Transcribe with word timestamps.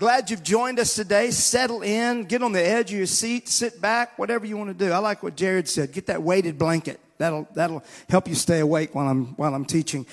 Glad 0.00 0.30
you've 0.30 0.42
joined 0.42 0.78
us 0.78 0.94
today. 0.94 1.30
Settle 1.30 1.82
in, 1.82 2.24
get 2.24 2.42
on 2.42 2.52
the 2.52 2.66
edge 2.66 2.90
of 2.90 2.96
your 2.96 3.06
seat, 3.06 3.50
sit 3.50 3.82
back, 3.82 4.18
whatever 4.18 4.46
you 4.46 4.56
want 4.56 4.70
to 4.70 4.86
do. 4.86 4.90
I 4.90 4.96
like 4.96 5.22
what 5.22 5.36
Jared 5.36 5.68
said. 5.68 5.92
Get 5.92 6.06
that 6.06 6.22
weighted 6.22 6.56
blanket. 6.56 6.98
That'll, 7.20 7.46
that'll 7.52 7.84
help 8.08 8.28
you 8.28 8.34
stay 8.34 8.60
awake 8.60 8.94
while 8.94 9.06
I'm, 9.06 9.36
while 9.36 9.54
I'm 9.54 9.66
teaching. 9.66 10.06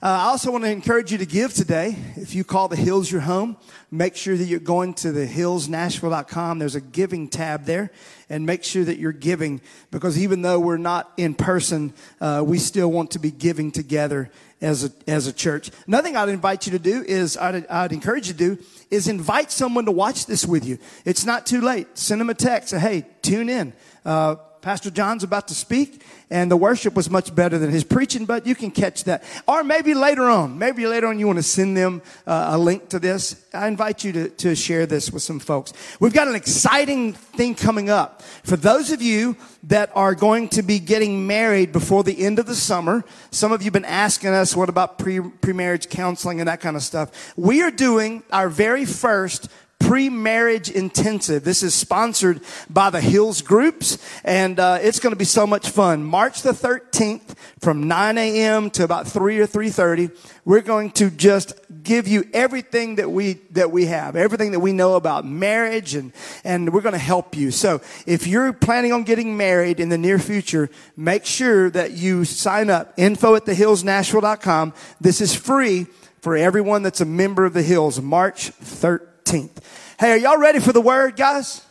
Uh, 0.00 0.06
I 0.06 0.24
also 0.26 0.52
want 0.52 0.62
to 0.62 0.70
encourage 0.70 1.10
you 1.10 1.18
to 1.18 1.26
give 1.26 1.52
today. 1.52 1.96
If 2.14 2.36
you 2.36 2.44
call 2.44 2.68
the 2.68 2.76
Hills 2.76 3.10
your 3.10 3.22
home, 3.22 3.56
make 3.90 4.14
sure 4.14 4.36
that 4.36 4.44
you're 4.44 4.60
going 4.60 4.94
to 4.94 5.10
the 5.10 5.26
hillsnashville.com. 5.26 6.60
There's 6.60 6.76
a 6.76 6.80
giving 6.80 7.26
tab 7.26 7.64
there 7.64 7.90
and 8.30 8.46
make 8.46 8.62
sure 8.62 8.84
that 8.84 8.98
you're 8.98 9.10
giving 9.10 9.60
because 9.90 10.16
even 10.16 10.42
though 10.42 10.60
we're 10.60 10.76
not 10.76 11.12
in 11.16 11.34
person, 11.34 11.94
uh, 12.20 12.44
we 12.46 12.58
still 12.58 12.92
want 12.92 13.10
to 13.10 13.18
be 13.18 13.32
giving 13.32 13.72
together 13.72 14.30
as 14.60 14.84
a, 14.84 14.92
as 15.08 15.26
a 15.26 15.32
church. 15.32 15.72
Another 15.88 16.04
thing 16.04 16.16
I'd 16.16 16.28
invite 16.28 16.66
you 16.66 16.72
to 16.72 16.78
do 16.78 17.02
is, 17.02 17.36
I'd, 17.36 17.66
I'd 17.66 17.90
encourage 17.90 18.28
you 18.28 18.34
to 18.34 18.56
do 18.56 18.64
is 18.88 19.08
invite 19.08 19.50
someone 19.50 19.86
to 19.86 19.92
watch 19.92 20.26
this 20.26 20.46
with 20.46 20.64
you. 20.64 20.78
It's 21.04 21.24
not 21.24 21.44
too 21.44 21.60
late. 21.60 21.98
Send 21.98 22.20
them 22.20 22.30
a 22.30 22.34
text. 22.34 22.68
Say, 22.68 22.78
hey, 22.78 23.06
tune 23.20 23.48
in. 23.48 23.72
Uh, 24.04 24.36
Pastor 24.62 24.92
John's 24.92 25.24
about 25.24 25.48
to 25.48 25.54
speak, 25.54 26.02
and 26.30 26.48
the 26.48 26.56
worship 26.56 26.94
was 26.94 27.10
much 27.10 27.34
better 27.34 27.58
than 27.58 27.70
his 27.70 27.82
preaching, 27.82 28.26
but 28.26 28.46
you 28.46 28.54
can 28.54 28.70
catch 28.70 29.02
that. 29.04 29.24
Or 29.48 29.64
maybe 29.64 29.92
later 29.92 30.30
on, 30.30 30.56
maybe 30.56 30.86
later 30.86 31.08
on 31.08 31.18
you 31.18 31.26
want 31.26 31.40
to 31.40 31.42
send 31.42 31.76
them 31.76 32.00
uh, 32.28 32.50
a 32.52 32.58
link 32.58 32.88
to 32.90 33.00
this. 33.00 33.44
I 33.52 33.66
invite 33.66 34.04
you 34.04 34.12
to, 34.12 34.28
to 34.28 34.54
share 34.54 34.86
this 34.86 35.10
with 35.10 35.24
some 35.24 35.40
folks. 35.40 35.72
We've 35.98 36.12
got 36.12 36.28
an 36.28 36.36
exciting 36.36 37.12
thing 37.12 37.56
coming 37.56 37.90
up. 37.90 38.22
For 38.44 38.56
those 38.56 38.92
of 38.92 39.02
you 39.02 39.36
that 39.64 39.90
are 39.96 40.14
going 40.14 40.48
to 40.50 40.62
be 40.62 40.78
getting 40.78 41.26
married 41.26 41.72
before 41.72 42.04
the 42.04 42.24
end 42.24 42.38
of 42.38 42.46
the 42.46 42.54
summer, 42.54 43.04
some 43.32 43.50
of 43.50 43.62
you 43.62 43.66
have 43.66 43.72
been 43.72 43.84
asking 43.84 44.30
us, 44.30 44.54
what 44.54 44.68
about 44.68 44.96
pre, 44.96 45.20
pre-marriage 45.20 45.88
counseling 45.88 46.40
and 46.40 46.48
that 46.48 46.60
kind 46.60 46.76
of 46.76 46.82
stuff? 46.82 47.32
We 47.36 47.62
are 47.62 47.70
doing 47.72 48.22
our 48.30 48.48
very 48.48 48.84
first 48.84 49.48
pre-marriage 49.82 50.70
intensive. 50.70 51.42
This 51.42 51.62
is 51.62 51.74
sponsored 51.74 52.40
by 52.70 52.88
the 52.90 53.00
Hills 53.00 53.42
Groups, 53.42 53.98
and 54.24 54.58
uh, 54.58 54.78
it's 54.80 55.00
going 55.00 55.12
to 55.12 55.18
be 55.18 55.24
so 55.24 55.46
much 55.46 55.68
fun. 55.68 56.04
March 56.04 56.42
the 56.42 56.52
13th, 56.52 57.34
from 57.58 57.88
9 57.88 58.16
a.m. 58.16 58.70
to 58.70 58.84
about 58.84 59.08
3 59.08 59.40
or 59.40 59.46
3:30, 59.46 60.16
we're 60.44 60.60
going 60.60 60.90
to 60.92 61.10
just 61.10 61.54
give 61.82 62.06
you 62.06 62.24
everything 62.32 62.96
that 62.96 63.10
we 63.10 63.34
that 63.50 63.70
we 63.70 63.86
have, 63.86 64.14
everything 64.14 64.52
that 64.52 64.60
we 64.60 64.72
know 64.72 64.94
about 64.94 65.26
marriage, 65.26 65.94
and 65.94 66.12
and 66.44 66.72
we're 66.72 66.80
going 66.80 66.92
to 66.92 66.98
help 66.98 67.36
you. 67.36 67.50
So 67.50 67.80
if 68.06 68.26
you're 68.26 68.52
planning 68.52 68.92
on 68.92 69.02
getting 69.02 69.36
married 69.36 69.80
in 69.80 69.88
the 69.88 69.98
near 69.98 70.18
future, 70.18 70.70
make 70.96 71.26
sure 71.26 71.70
that 71.70 71.92
you 71.92 72.24
sign 72.24 72.70
up. 72.70 72.94
Info 72.96 73.34
at 73.34 73.44
thehillsnashville.com. 73.46 74.74
This 75.00 75.20
is 75.20 75.34
free 75.34 75.86
for 76.20 76.36
everyone 76.36 76.84
that's 76.84 77.00
a 77.00 77.04
member 77.04 77.44
of 77.44 77.52
the 77.52 77.62
Hills. 77.62 78.00
March 78.00 78.52
13th. 78.60 79.11
13th. 79.32 79.50
Hey, 79.98 80.12
are 80.12 80.16
y'all 80.16 80.38
ready 80.38 80.60
for 80.60 80.72
the 80.72 80.80
word, 80.80 81.16
guys? 81.16 81.64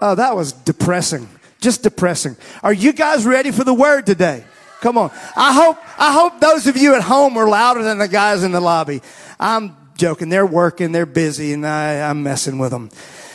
Oh, 0.00 0.14
that 0.14 0.36
was 0.36 0.52
depressing. 0.52 1.28
Just 1.60 1.82
depressing. 1.82 2.36
Are 2.62 2.72
you 2.72 2.92
guys 2.92 3.24
ready 3.24 3.50
for 3.50 3.64
the 3.64 3.74
word 3.74 4.06
today? 4.06 4.44
Come 4.80 4.96
on. 4.96 5.10
I 5.36 5.52
hope, 5.52 5.78
I 5.98 6.12
hope 6.12 6.40
those 6.40 6.66
of 6.66 6.76
you 6.76 6.94
at 6.94 7.02
home 7.02 7.36
are 7.36 7.48
louder 7.48 7.82
than 7.82 7.98
the 7.98 8.08
guys 8.08 8.42
in 8.42 8.52
the 8.52 8.60
lobby. 8.60 9.02
I'm 9.38 9.76
joking. 9.96 10.30
They're 10.30 10.46
working. 10.46 10.92
They're 10.92 11.06
busy 11.06 11.52
and 11.52 11.66
I, 11.66 12.08
I'm 12.08 12.22
messing 12.22 12.58
with 12.58 12.70
them. 12.70 12.90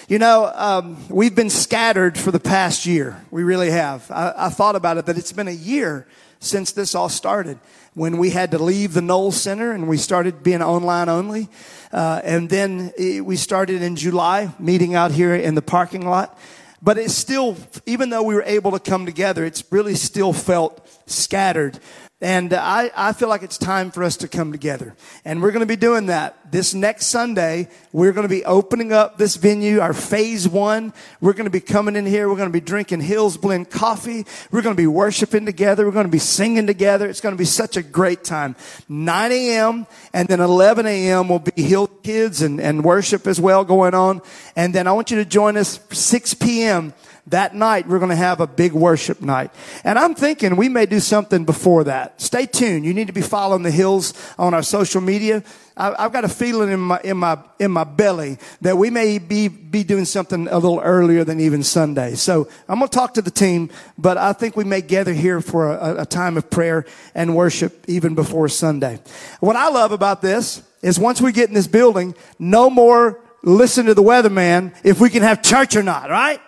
You 0.08 0.20
know, 0.20 0.52
um, 0.54 0.98
we've 1.10 1.36
been 1.36 1.50
scattered 1.50 2.18
for 2.18 2.32
the 2.32 2.40
past 2.40 2.86
year. 2.86 3.24
We 3.32 3.44
really 3.44 3.72
have. 3.72 4.10
I, 4.10 4.34
I 4.38 4.50
thought 4.50 4.76
about 4.76 4.98
it 4.98 5.06
that 5.08 5.18
it's 5.18 5.32
been 5.32 5.48
a 5.48 5.52
year 5.52 6.08
since 6.40 6.72
this 6.72 6.94
all 6.94 7.10
started 7.10 7.60
when 7.96 8.18
we 8.18 8.30
had 8.30 8.52
to 8.52 8.60
leave 8.60 8.94
the 8.94 9.02
Knoll 9.02 9.32
Center 9.32 9.72
and 9.72 9.88
we 9.88 9.98
started 9.98 10.44
being 10.44 10.62
online 10.62 11.10
only. 11.10 11.50
Uh, 11.92 12.22
and 12.24 12.50
then 12.50 12.94
we 12.98 13.36
started 13.38 13.82
in 13.82 13.96
July, 13.96 14.54
meeting 14.60 14.96
out 14.96 15.12
here 15.12 15.34
in 15.34 15.56
the 15.56 15.62
parking 15.62 16.06
lot. 16.06 16.38
But 16.82 16.98
it's 16.98 17.16
still, 17.16 17.58
even 17.86 18.10
though 18.10 18.22
we 18.22 18.36
were 18.36 18.44
able 18.44 18.72
to 18.72 18.80
come 18.80 19.06
together, 19.06 19.46
it's 19.46 19.64
really 19.72 19.96
still 19.96 20.34
felt 20.34 20.86
scattered. 21.08 21.80
And 22.22 22.54
I, 22.54 22.92
I 22.96 23.12
feel 23.12 23.28
like 23.28 23.44
it's 23.44 23.58
time 23.58 23.92
for 23.92 24.02
us 24.02 24.16
to 24.18 24.30
come 24.30 24.54
together. 24.54 24.96
And 25.26 25.42
we're 25.42 25.52
going 25.52 25.60
to 25.60 25.66
be 25.66 25.76
doing 25.76 26.06
that 26.06 26.50
this 26.50 26.74
next 26.74 27.08
Sunday. 27.08 27.68
We're 27.92 28.14
going 28.14 28.24
to 28.24 28.34
be 28.34 28.46
opening 28.46 28.94
up 28.94 29.18
this 29.18 29.36
venue, 29.36 29.82
our 29.82 29.94
phase 29.94 30.48
one. 30.48 30.94
We're 31.20 31.34
going 31.34 31.46
to 31.46 31.52
be 31.52 31.60
coming 31.60 31.98
in 31.98 32.06
here. 32.06 32.30
We're 32.30 32.38
going 32.38 32.48
to 32.48 32.54
be 32.54 32.62
drinking 32.62 33.02
Hills 33.02 33.36
Blend 33.36 33.70
coffee. 33.70 34.26
We're 34.50 34.62
going 34.62 34.78
to 34.78 34.82
be 34.82 34.88
worshiping 34.88 35.46
together. 35.46 35.86
We're 35.86 35.92
going 35.92 36.06
to 36.06 36.12
be 36.12 36.18
singing 36.20 36.68
together. 36.68 37.10
It's 37.10 37.20
going 37.20 37.36
to 37.36 37.38
be 37.38 37.44
such 37.44 37.76
a 37.76 37.84
great 37.84 38.24
time. 38.24 38.56
9 38.88 39.32
a.m. 39.34 39.86
and 40.14 40.30
then 40.30 40.40
11 40.40 40.86
a.m. 40.86 41.28
will 41.28 41.40
be 41.40 41.62
Hill 41.62 41.88
Kids 41.88 42.42
and, 42.42 42.62
and 42.62 42.86
worship 42.86 43.28
as 43.28 43.42
well 43.42 43.66
going 43.66 43.94
on. 43.94 44.22
And 44.56 44.74
then 44.74 44.88
I 44.88 44.94
want 44.94 45.12
you 45.12 45.18
to 45.18 45.26
join 45.26 45.58
us 45.58 45.82
6 45.92 46.34
p.m 46.36 46.94
that 47.28 47.56
night 47.56 47.88
we're 47.88 48.00
going 48.00 48.10
to 48.10 48.16
have 48.16 48.40
a 48.40 48.48
big 48.48 48.74
worship 48.74 49.22
night. 49.22 49.52
And 49.84 49.98
I'm 49.98 50.14
thinking 50.14 50.56
we 50.56 50.70
may 50.70 50.86
do 50.86 51.00
something 51.00 51.46
before 51.46 51.86
that. 51.86 52.22
Stay 52.22 52.46
tuned. 52.46 52.86
You 52.86 52.94
need 52.94 53.08
to 53.08 53.14
be 53.14 53.22
following 53.22 53.64
the 53.64 53.72
hills 53.72 54.14
on 54.38 54.54
our 54.54 54.64
social 54.64 55.02
media. 55.02 55.44
I've 55.78 56.14
got 56.14 56.24
a 56.24 56.30
feeling 56.30 56.72
in 56.72 56.80
my, 56.80 57.02
in 57.04 57.18
my, 57.18 57.38
in 57.60 57.70
my 57.70 57.84
belly 57.84 58.38
that 58.62 58.78
we 58.78 58.90
may 58.90 59.20
be, 59.20 59.50
be 59.50 59.84
doing 59.84 60.06
something 60.06 60.48
a 60.48 60.58
little 60.58 60.80
earlier 60.80 61.26
than 61.26 61.42
even 61.42 61.64
Sunday. 61.64 62.16
So 62.16 62.48
I'm 62.70 62.80
going 62.80 62.90
to 62.90 62.96
talk 62.96 63.16
to 63.16 63.22
the 63.22 63.32
team, 63.32 63.70
but 63.98 64.18
I 64.18 64.32
think 64.32 64.56
we 64.56 64.64
may 64.64 64.80
gather 64.80 65.12
here 65.12 65.42
for 65.42 65.74
a, 65.74 66.04
a 66.04 66.06
time 66.06 66.38
of 66.38 66.50
prayer 66.50 66.86
and 67.14 67.36
worship 67.36 67.84
even 67.90 68.16
before 68.16 68.48
Sunday. 68.48 69.00
What 69.42 69.58
I 69.58 69.68
love 69.68 69.92
about 69.92 70.22
this 70.22 70.64
is 70.82 70.98
once 70.98 71.20
we 71.20 71.34
get 71.34 71.50
in 71.50 71.56
this 71.56 71.68
building, 71.68 72.16
no 72.40 72.70
more 72.70 73.20
listen 73.44 73.88
to 73.88 73.94
the 73.94 74.04
weatherman 74.04 74.74
if 74.84 75.02
we 75.02 75.10
can 75.10 75.24
have 75.24 75.42
church 75.42 75.76
or 75.76 75.84
not, 75.84 76.10
right? 76.10 76.40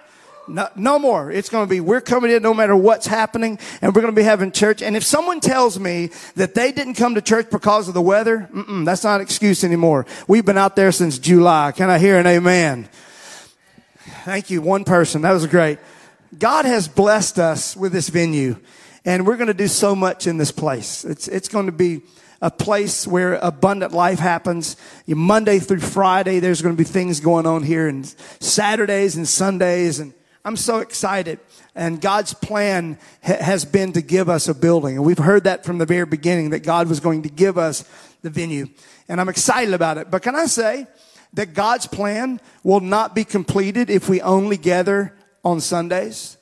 No, 0.47 0.69
no 0.75 0.99
more. 0.99 1.31
It's 1.31 1.49
going 1.49 1.65
to 1.65 1.69
be, 1.69 1.79
we're 1.79 2.01
coming 2.01 2.31
in 2.31 2.41
no 2.41 2.53
matter 2.53 2.75
what's 2.75 3.07
happening 3.07 3.59
and 3.81 3.93
we're 3.93 4.01
going 4.01 4.13
to 4.13 4.19
be 4.19 4.23
having 4.23 4.51
church. 4.51 4.81
And 4.81 4.95
if 4.95 5.03
someone 5.03 5.39
tells 5.39 5.79
me 5.79 6.11
that 6.35 6.55
they 6.55 6.71
didn't 6.71 6.95
come 6.95 7.15
to 7.15 7.21
church 7.21 7.49
because 7.49 7.87
of 7.87 7.93
the 7.93 8.01
weather, 8.01 8.49
that's 8.85 9.03
not 9.03 9.15
an 9.15 9.21
excuse 9.21 9.63
anymore. 9.63 10.05
We've 10.27 10.45
been 10.45 10.57
out 10.57 10.75
there 10.75 10.91
since 10.91 11.19
July. 11.19 11.71
Can 11.73 11.89
I 11.89 11.99
hear 11.99 12.17
an 12.17 12.27
amen? 12.27 12.87
Thank 14.23 14.49
you. 14.49 14.61
One 14.61 14.83
person. 14.83 15.21
That 15.21 15.31
was 15.31 15.45
great. 15.47 15.79
God 16.37 16.65
has 16.65 16.87
blessed 16.87 17.39
us 17.39 17.75
with 17.75 17.91
this 17.91 18.09
venue 18.09 18.57
and 19.05 19.25
we're 19.25 19.37
going 19.37 19.47
to 19.47 19.53
do 19.53 19.67
so 19.67 19.95
much 19.95 20.27
in 20.27 20.37
this 20.37 20.51
place. 20.51 21.05
It's, 21.05 21.27
it's 21.27 21.47
going 21.47 21.67
to 21.67 21.71
be, 21.71 22.01
a 22.41 22.51
place 22.51 23.07
where 23.07 23.35
abundant 23.35 23.93
life 23.93 24.19
happens. 24.19 24.75
Monday 25.07 25.59
through 25.59 25.79
Friday, 25.79 26.39
there's 26.39 26.61
going 26.61 26.75
to 26.75 26.77
be 26.77 26.87
things 26.87 27.19
going 27.19 27.47
on 27.47 27.63
here, 27.63 27.87
and 27.87 28.05
Saturdays 28.39 29.15
and 29.15 29.27
Sundays, 29.27 29.99
and 29.99 30.13
I'm 30.47 30.55
so 30.55 30.79
excited. 30.79 31.39
And 31.75 31.99
God's 31.99 32.33
plan 32.33 32.97
ha- 33.21 33.35
has 33.43 33.65
been 33.65 33.91
to 33.91 34.01
give 34.01 34.29
us 34.29 34.47
a 34.47 34.53
building. 34.53 34.95
And 34.95 35.05
we've 35.05 35.17
heard 35.17 35.43
that 35.43 35.65
from 35.65 35.77
the 35.77 35.85
very 35.85 36.05
beginning 36.05 36.51
that 36.51 36.63
God 36.63 36.87
was 36.87 37.01
going 37.01 37.23
to 37.23 37.29
give 37.29 37.57
us 37.57 37.83
the 38.21 38.29
venue. 38.29 38.67
And 39.09 39.19
I'm 39.19 39.27
excited 39.27 39.73
about 39.73 39.97
it. 39.97 40.09
But 40.09 40.21
can 40.21 40.37
I 40.37 40.45
say 40.45 40.87
that 41.33 41.53
God's 41.53 41.85
plan 41.85 42.39
will 42.63 42.79
not 42.79 43.13
be 43.13 43.25
completed 43.25 43.89
if 43.89 44.07
we 44.07 44.21
only 44.21 44.55
gather 44.55 45.13
on 45.43 45.59
Sundays? 45.59 46.37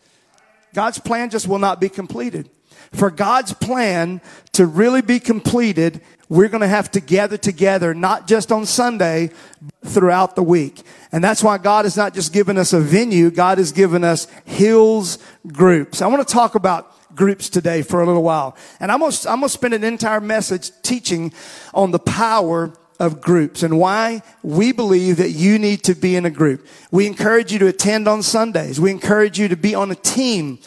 God's 0.76 1.00
plan 1.00 1.32
just 1.32 1.48
will 1.48 1.58
not 1.58 1.82
be 1.82 1.90
completed. 1.90 2.48
For 2.96 3.12
God's 3.12 3.54
plan 3.54 4.22
to 4.54 4.66
really 4.66 5.02
be 5.02 5.20
completed, 5.20 6.02
we're 6.30 6.48
going 6.48 6.62
to 6.62 6.68
have 6.68 6.90
to 6.92 7.00
gather 7.00 7.38
together, 7.38 7.94
not 7.94 8.28
just 8.28 8.52
on 8.52 8.66
Sunday, 8.66 9.32
but 9.62 9.92
throughout 9.92 10.36
the 10.36 10.44
week. 10.44 10.82
And 11.12 11.24
that's 11.24 11.44
why 11.44 11.58
God 11.58 11.86
has 11.86 11.96
not 11.96 12.14
just 12.14 12.34
given 12.34 12.58
us 12.58 12.74
a 12.74 12.80
venue, 12.80 13.30
God 13.30 13.58
has 13.58 13.72
given 13.72 14.04
us 14.04 14.28
hills 14.46 15.20
groups. 15.48 16.02
I 16.02 16.08
want 16.08 16.28
to 16.28 16.34
talk 16.34 16.56
about 16.56 16.92
groups 17.16 17.50
today 17.50 17.82
for 17.82 18.02
a 18.02 18.06
little 18.06 18.24
while. 18.24 18.58
And 18.80 18.92
I'm 18.92 19.00
going 19.00 19.12
to, 19.12 19.30
I'm 19.30 19.40
going 19.40 19.50
to 19.50 19.54
spend 19.54 19.74
an 19.74 19.84
entire 19.84 20.22
message 20.22 20.72
teaching 20.82 21.34
on 21.74 21.92
the 21.92 22.00
power 22.00 22.74
of 23.00 23.22
groups 23.22 23.62
and 23.62 23.78
why 23.78 24.22
we 24.42 24.72
believe 24.72 25.18
that 25.18 25.32
you 25.32 25.60
need 25.60 25.84
to 25.84 25.94
be 25.94 26.16
in 26.16 26.26
a 26.26 26.30
group. 26.30 26.66
We 26.92 27.08
encourage 27.08 27.52
you 27.52 27.60
to 27.60 27.68
attend 27.68 28.08
on 28.08 28.24
Sundays. 28.24 28.80
We 28.80 28.92
encourage 28.92 29.38
you 29.38 29.50
to 29.50 29.58
be 29.58 29.76
on 29.76 29.92
a 29.92 29.96
team 29.96 30.60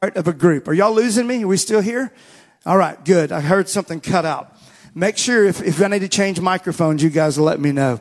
part 0.00 0.16
of 0.16 0.28
a 0.28 0.32
group. 0.32 0.68
Are 0.68 0.72
y'all 0.72 0.94
losing 0.94 1.26
me? 1.26 1.42
Are 1.42 1.48
we 1.48 1.56
still 1.56 1.80
here? 1.80 2.12
All 2.64 2.76
right, 2.76 3.02
good. 3.04 3.32
I 3.32 3.40
heard 3.40 3.68
something 3.68 4.00
cut 4.00 4.24
out. 4.24 4.56
Make 4.94 5.18
sure 5.18 5.44
if, 5.44 5.60
if 5.60 5.82
I 5.82 5.88
need 5.88 6.00
to 6.00 6.08
change 6.08 6.40
microphones, 6.40 7.02
you 7.02 7.10
guys 7.10 7.36
let 7.36 7.58
me 7.58 7.72
know. 7.72 8.00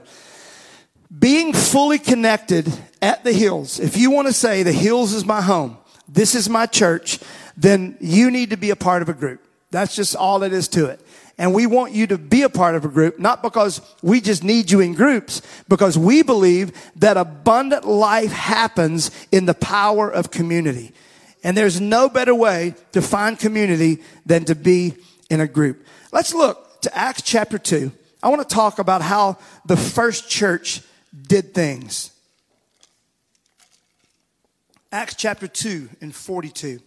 Being 1.17 1.53
fully 1.53 1.97
connected 1.97 2.71
at 3.01 3.23
the 3.23 3.33
hills, 3.33 3.79
if 3.79 3.97
you 3.97 4.11
want 4.11 4.27
to 4.27 4.33
say 4.33 4.61
the 4.61 4.71
hills 4.71 5.13
is 5.13 5.25
my 5.25 5.41
home, 5.41 5.77
this 6.07 6.35
is 6.35 6.47
my 6.47 6.67
church, 6.67 7.19
then 7.55 7.97
you 7.99 8.29
need 8.29 8.51
to 8.51 8.57
be 8.57 8.69
a 8.69 8.75
part 8.75 9.01
of 9.01 9.09
a 9.09 9.13
group. 9.13 9.43
That's 9.71 9.95
just 9.95 10.15
all 10.15 10.43
it 10.43 10.53
is 10.53 10.67
to 10.69 10.85
it. 10.85 11.01
And 11.39 11.53
we 11.53 11.65
want 11.65 11.93
you 11.93 12.05
to 12.07 12.17
be 12.19 12.43
a 12.43 12.49
part 12.49 12.75
of 12.75 12.85
a 12.85 12.89
group, 12.89 13.17
not 13.17 13.41
because 13.41 13.81
we 14.03 14.21
just 14.21 14.43
need 14.43 14.69
you 14.69 14.81
in 14.81 14.93
groups, 14.93 15.41
because 15.67 15.97
we 15.97 16.21
believe 16.21 16.73
that 16.97 17.17
abundant 17.17 17.85
life 17.85 18.31
happens 18.31 19.09
in 19.31 19.45
the 19.45 19.53
power 19.55 20.11
of 20.11 20.29
community. 20.29 20.93
And 21.47 21.55
there's 21.55 21.79
no 21.79 22.09
better 22.09 22.35
way 22.35 22.75
to 22.91 23.01
find 23.01 23.39
community 23.39 24.03
than 24.25 24.43
to 24.43 24.53
be 24.53 24.95
in 25.29 25.39
a 25.39 25.47
group. 25.47 25.81
Let's 26.11 26.33
look 26.33 26.81
to 26.81 26.93
Acts 26.93 27.21
chapter 27.21 27.57
2. 27.57 27.89
I 28.21 28.27
want 28.27 28.41
to 28.41 28.53
talk 28.53 28.79
about 28.79 29.01
how 29.01 29.37
the 29.65 29.77
first 29.77 30.29
church 30.29 30.81
did 31.29 31.53
things. 31.53 32.11
Acts 34.91 35.15
chapter 35.15 35.47
2 35.47 35.87
and 36.01 36.13
42. 36.13 36.81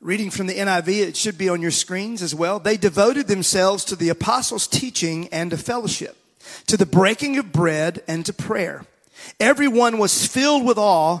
Reading 0.00 0.30
from 0.30 0.46
the 0.46 0.54
NIV, 0.54 0.88
it 0.88 1.14
should 1.14 1.36
be 1.36 1.50
on 1.50 1.60
your 1.60 1.70
screens 1.70 2.22
as 2.22 2.34
well. 2.34 2.60
They 2.60 2.78
devoted 2.78 3.26
themselves 3.26 3.84
to 3.84 3.94
the 3.94 4.08
apostles' 4.08 4.66
teaching 4.66 5.28
and 5.28 5.50
to 5.50 5.58
fellowship, 5.58 6.16
to 6.66 6.78
the 6.78 6.86
breaking 6.86 7.36
of 7.36 7.52
bread 7.52 8.02
and 8.08 8.24
to 8.24 8.32
prayer. 8.32 8.86
Everyone 9.38 9.98
was 9.98 10.26
filled 10.26 10.64
with 10.64 10.78
awe 10.78 11.20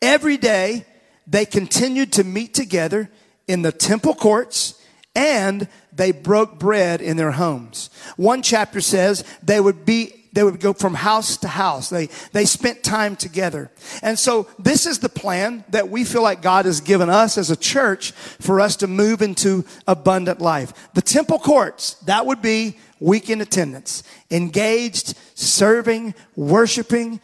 Every 0.00 0.36
day 0.36 0.86
they 1.26 1.44
continued 1.44 2.12
to 2.14 2.24
meet 2.24 2.54
together 2.54 3.10
in 3.46 3.62
the 3.62 3.72
temple 3.72 4.14
courts 4.14 4.74
and 5.14 5.68
they 5.92 6.12
broke 6.12 6.58
bread 6.58 7.00
in 7.00 7.16
their 7.16 7.32
homes. 7.32 7.90
One 8.16 8.42
chapter 8.42 8.80
says 8.80 9.24
they 9.42 9.60
would 9.60 9.84
be 9.84 10.17
they 10.38 10.44
would 10.44 10.60
go 10.60 10.72
from 10.72 10.94
house 10.94 11.36
to 11.38 11.48
house. 11.48 11.90
They, 11.90 12.10
they 12.30 12.44
spent 12.44 12.84
time 12.84 13.16
together. 13.16 13.72
And 14.04 14.16
so 14.16 14.46
this 14.56 14.86
is 14.86 15.00
the 15.00 15.08
plan 15.08 15.64
that 15.70 15.88
we 15.88 16.04
feel 16.04 16.22
like 16.22 16.42
God 16.42 16.64
has 16.64 16.80
given 16.80 17.10
us 17.10 17.36
as 17.36 17.50
a 17.50 17.56
church 17.56 18.12
for 18.12 18.60
us 18.60 18.76
to 18.76 18.86
move 18.86 19.20
into 19.20 19.64
abundant 19.88 20.40
life. 20.40 20.92
The 20.94 21.02
temple 21.02 21.40
courts, 21.40 21.94
that 22.06 22.24
would 22.24 22.40
be 22.40 22.76
week 23.00 23.30
in 23.30 23.40
attendance, 23.40 24.04
engaged, 24.30 25.16
serving, 25.34 26.14
worshiping, 26.36 27.20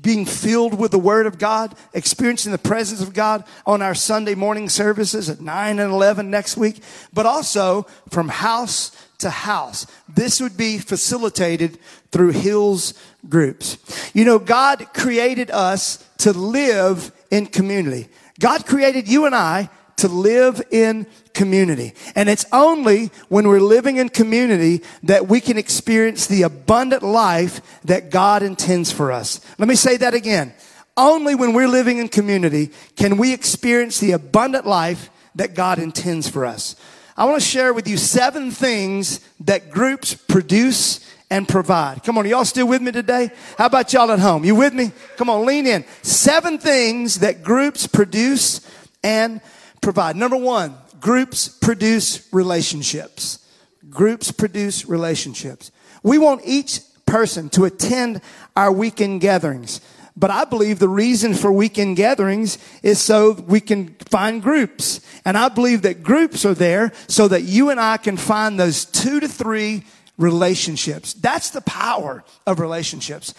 being 0.00 0.24
filled 0.24 0.78
with 0.78 0.92
the 0.92 0.98
Word 0.98 1.26
of 1.26 1.38
God, 1.38 1.74
experiencing 1.92 2.52
the 2.52 2.58
presence 2.58 3.00
of 3.02 3.14
God 3.14 3.42
on 3.66 3.82
our 3.82 3.96
Sunday 3.96 4.36
morning 4.36 4.68
services 4.68 5.28
at 5.28 5.40
9 5.40 5.80
and 5.80 5.92
11 5.92 6.30
next 6.30 6.56
week, 6.56 6.84
but 7.12 7.26
also 7.26 7.84
from 8.10 8.28
house 8.28 8.92
to 9.24 9.30
house. 9.30 9.86
This 10.06 10.38
would 10.40 10.56
be 10.56 10.76
facilitated 10.76 11.78
through 12.12 12.30
Hills 12.30 12.92
groups. 13.26 13.78
You 14.14 14.26
know, 14.26 14.38
God 14.38 14.86
created 14.92 15.50
us 15.50 16.06
to 16.18 16.32
live 16.32 17.10
in 17.30 17.46
community. 17.46 18.08
God 18.38 18.66
created 18.66 19.08
you 19.08 19.24
and 19.24 19.34
I 19.34 19.70
to 19.96 20.08
live 20.08 20.60
in 20.70 21.06
community. 21.32 21.94
And 22.14 22.28
it's 22.28 22.44
only 22.52 23.06
when 23.28 23.48
we're 23.48 23.60
living 23.60 23.96
in 23.96 24.10
community 24.10 24.82
that 25.04 25.26
we 25.26 25.40
can 25.40 25.56
experience 25.56 26.26
the 26.26 26.42
abundant 26.42 27.02
life 27.02 27.62
that 27.84 28.10
God 28.10 28.42
intends 28.42 28.92
for 28.92 29.10
us. 29.10 29.40
Let 29.58 29.68
me 29.68 29.74
say 29.74 29.96
that 29.96 30.12
again. 30.12 30.52
Only 30.98 31.34
when 31.34 31.54
we're 31.54 31.68
living 31.68 31.96
in 31.96 32.08
community 32.08 32.70
can 32.96 33.16
we 33.16 33.32
experience 33.32 33.98
the 33.98 34.12
abundant 34.12 34.66
life 34.66 35.08
that 35.34 35.54
God 35.54 35.78
intends 35.78 36.28
for 36.28 36.44
us. 36.44 36.76
I 37.16 37.26
want 37.26 37.40
to 37.40 37.48
share 37.48 37.72
with 37.72 37.86
you 37.86 37.96
seven 37.96 38.50
things 38.50 39.20
that 39.40 39.70
groups 39.70 40.14
produce 40.14 41.00
and 41.30 41.48
provide. 41.48 42.02
Come 42.02 42.18
on, 42.18 42.26
y'all 42.26 42.44
still 42.44 42.66
with 42.66 42.82
me 42.82 42.92
today? 42.92 43.30
How 43.56 43.66
about 43.66 43.92
y'all 43.92 44.10
at 44.10 44.18
home? 44.18 44.44
You 44.44 44.54
with 44.54 44.74
me? 44.74 44.90
Come 45.16 45.30
on, 45.30 45.46
lean 45.46 45.66
in. 45.66 45.84
Seven 46.02 46.58
things 46.58 47.20
that 47.20 47.42
groups 47.42 47.86
produce 47.86 48.60
and 49.02 49.40
provide. 49.80 50.16
Number 50.16 50.36
one, 50.36 50.74
groups 51.00 51.48
produce 51.48 52.28
relationships. 52.32 53.46
Groups 53.88 54.32
produce 54.32 54.86
relationships. 54.86 55.70
We 56.02 56.18
want 56.18 56.42
each 56.44 56.80
person 57.06 57.48
to 57.50 57.64
attend 57.64 58.20
our 58.56 58.72
weekend 58.72 59.20
gatherings. 59.20 59.80
But 60.16 60.30
I 60.30 60.44
believe 60.44 60.78
the 60.78 60.88
reason 60.88 61.34
for 61.34 61.50
weekend 61.50 61.96
gatherings 61.96 62.58
is 62.82 63.00
so 63.00 63.32
we 63.32 63.60
can 63.60 63.96
find 64.08 64.40
groups. 64.40 65.00
And 65.24 65.36
I 65.36 65.48
believe 65.48 65.82
that 65.82 66.04
groups 66.04 66.44
are 66.44 66.54
there 66.54 66.92
so 67.08 67.26
that 67.28 67.42
you 67.42 67.70
and 67.70 67.80
I 67.80 67.96
can 67.96 68.16
find 68.16 68.58
those 68.58 68.84
two 68.84 69.18
to 69.18 69.26
three 69.26 69.84
relationships. 70.16 71.14
That's 71.14 71.50
the 71.50 71.62
power 71.62 72.24
of 72.46 72.60
relationships. 72.60 73.34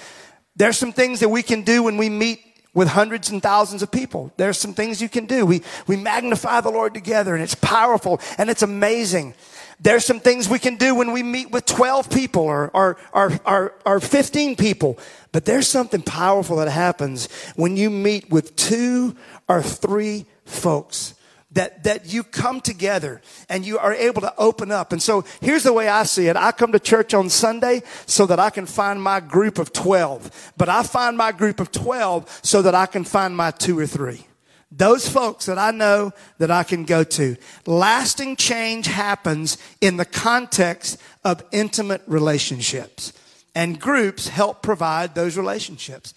There's 0.58 0.78
some 0.78 0.92
things 0.92 1.22
that 1.22 1.30
we 1.30 1.44
can 1.44 1.62
do 1.64 1.84
when 1.84 1.96
we 1.96 2.10
meet 2.10 2.42
with 2.76 2.90
hundreds 2.90 3.32
and 3.32 3.42
thousands 3.42 3.82
of 3.82 3.90
people. 3.90 4.32
There's 4.38 4.60
some 4.60 4.76
things 4.76 5.02
you 5.02 5.10
can 5.10 5.26
do. 5.26 5.46
We, 5.46 5.64
we 5.88 5.96
magnify 5.96 6.62
the 6.62 6.70
Lord 6.70 6.94
together 6.94 7.34
and 7.34 7.42
it's 7.42 7.56
powerful 7.56 8.22
and 8.38 8.50
it's 8.52 8.62
amazing. 8.62 9.34
There's 9.80 10.06
some 10.06 10.20
things 10.20 10.48
we 10.48 10.60
can 10.60 10.76
do 10.76 10.94
when 10.94 11.12
we 11.12 11.24
meet 11.24 11.52
with 11.52 11.66
12 11.66 12.10
people 12.10 12.44
or, 12.44 12.70
or, 12.70 12.98
or, 13.14 13.40
or, 13.46 13.74
or 13.86 14.00
15 14.00 14.56
people. 14.56 15.00
But 15.32 15.46
there's 15.46 15.68
something 15.68 16.02
powerful 16.02 16.58
that 16.58 16.70
happens 16.70 17.28
when 17.56 17.76
you 17.76 17.90
meet 17.90 18.30
with 18.30 18.56
two 18.56 19.16
or 19.50 19.64
three 19.64 20.26
folks 20.46 21.16
that, 21.52 21.84
that 21.84 22.12
you 22.12 22.24
come 22.24 22.60
together 22.60 23.22
and 23.50 23.66
you 23.66 23.78
are 23.78 23.94
able 23.94 24.22
to 24.22 24.34
open 24.38 24.72
up. 24.72 24.92
And 24.92 25.02
so 25.02 25.24
here's 25.42 25.64
the 25.64 25.74
way 25.74 25.88
I 25.88 26.04
see 26.04 26.28
it. 26.28 26.36
I 26.36 26.52
come 26.52 26.72
to 26.72 26.80
church 26.80 27.14
on 27.14 27.30
Sunday 27.30 27.82
so 28.06 28.26
that 28.26 28.40
I 28.40 28.50
can 28.50 28.66
find 28.66 29.02
my 29.02 29.20
group 29.20 29.58
of 29.58 29.72
12, 29.72 30.54
but 30.58 30.70
I 30.70 30.84
find 30.84 31.18
my 31.18 31.32
group 31.32 31.60
of 31.60 31.72
12 31.72 32.42
so 32.44 32.62
that 32.62 32.76
I 32.76 32.86
can 32.86 33.04
find 33.04 33.36
my 33.36 33.52
two 33.52 33.78
or 33.80 33.88
three. 33.88 34.26
Those 34.72 35.08
folks 35.08 35.46
that 35.46 35.58
I 35.58 35.72
know 35.72 36.12
that 36.40 36.52
I 36.52 36.64
can 36.64 36.84
go 36.84 37.04
to. 37.04 37.38
Lasting 37.66 38.36
change 38.36 38.88
happens 38.88 39.58
in 39.80 39.96
the 39.96 40.06
context 40.06 41.00
of 41.24 41.44
intimate 41.52 42.02
relationships. 42.08 43.14
And 43.54 43.80
groups 43.80 44.28
help 44.28 44.62
provide 44.62 45.16
those 45.16 45.38
relationships. 45.38 46.14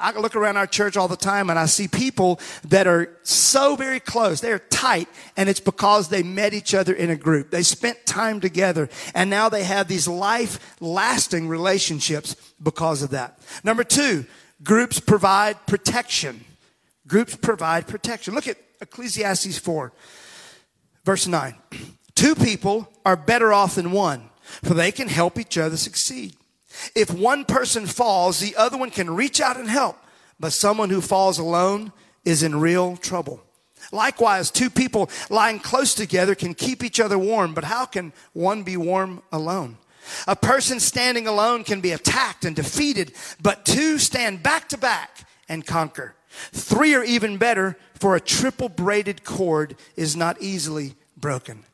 I 0.00 0.12
look 0.18 0.34
around 0.34 0.56
our 0.56 0.66
church 0.66 0.96
all 0.96 1.08
the 1.08 1.16
time 1.16 1.50
and 1.50 1.58
I 1.58 1.66
see 1.66 1.86
people 1.86 2.40
that 2.68 2.86
are 2.86 3.16
so 3.22 3.76
very 3.76 4.00
close. 4.00 4.40
They're 4.40 4.58
tight 4.58 5.08
and 5.36 5.48
it's 5.48 5.60
because 5.60 6.08
they 6.08 6.22
met 6.22 6.54
each 6.54 6.74
other 6.74 6.92
in 6.92 7.10
a 7.10 7.16
group. 7.16 7.50
They 7.50 7.62
spent 7.62 8.06
time 8.06 8.40
together 8.40 8.88
and 9.14 9.30
now 9.30 9.48
they 9.48 9.64
have 9.64 9.88
these 9.88 10.08
life 10.08 10.76
lasting 10.80 11.48
relationships 11.48 12.34
because 12.62 13.02
of 13.02 13.10
that. 13.10 13.38
Number 13.62 13.84
two, 13.84 14.24
groups 14.62 14.98
provide 14.98 15.66
protection. 15.66 16.44
Groups 17.06 17.36
provide 17.36 17.86
protection. 17.86 18.34
Look 18.34 18.48
at 18.48 18.56
Ecclesiastes 18.80 19.58
4 19.58 19.92
verse 21.04 21.26
9. 21.26 21.54
Two 22.14 22.34
people 22.34 22.88
are 23.04 23.16
better 23.16 23.52
off 23.52 23.76
than 23.76 23.92
one 23.92 24.30
for 24.62 24.74
they 24.74 24.92
can 24.92 25.08
help 25.08 25.38
each 25.38 25.56
other 25.56 25.76
succeed. 25.76 26.36
If 26.94 27.10
one 27.10 27.44
person 27.44 27.86
falls, 27.86 28.40
the 28.40 28.56
other 28.56 28.76
one 28.78 28.90
can 28.90 29.10
reach 29.10 29.40
out 29.40 29.56
and 29.56 29.68
help. 29.68 29.96
But 30.38 30.52
someone 30.52 30.90
who 30.90 31.00
falls 31.00 31.38
alone 31.38 31.92
is 32.24 32.42
in 32.42 32.60
real 32.60 32.96
trouble. 32.96 33.42
Likewise, 33.92 34.50
two 34.50 34.70
people 34.70 35.10
lying 35.30 35.58
close 35.58 35.94
together 35.94 36.34
can 36.34 36.54
keep 36.54 36.84
each 36.84 37.00
other 37.00 37.18
warm, 37.18 37.54
but 37.54 37.64
how 37.64 37.86
can 37.86 38.12
one 38.32 38.62
be 38.62 38.76
warm 38.76 39.22
alone? 39.32 39.78
A 40.26 40.36
person 40.36 40.80
standing 40.80 41.26
alone 41.26 41.64
can 41.64 41.80
be 41.80 41.92
attacked 41.92 42.44
and 42.44 42.54
defeated, 42.54 43.12
but 43.40 43.64
two 43.64 43.98
stand 43.98 44.42
back 44.42 44.68
to 44.70 44.78
back 44.78 45.26
and 45.48 45.66
conquer. 45.66 46.14
Three 46.52 46.94
are 46.94 47.04
even 47.04 47.36
better, 47.36 47.76
for 47.94 48.16
a 48.16 48.20
triple 48.20 48.68
braided 48.68 49.24
cord 49.24 49.76
is 49.96 50.16
not 50.16 50.40
easily 50.40 50.94
broken. 51.16 51.64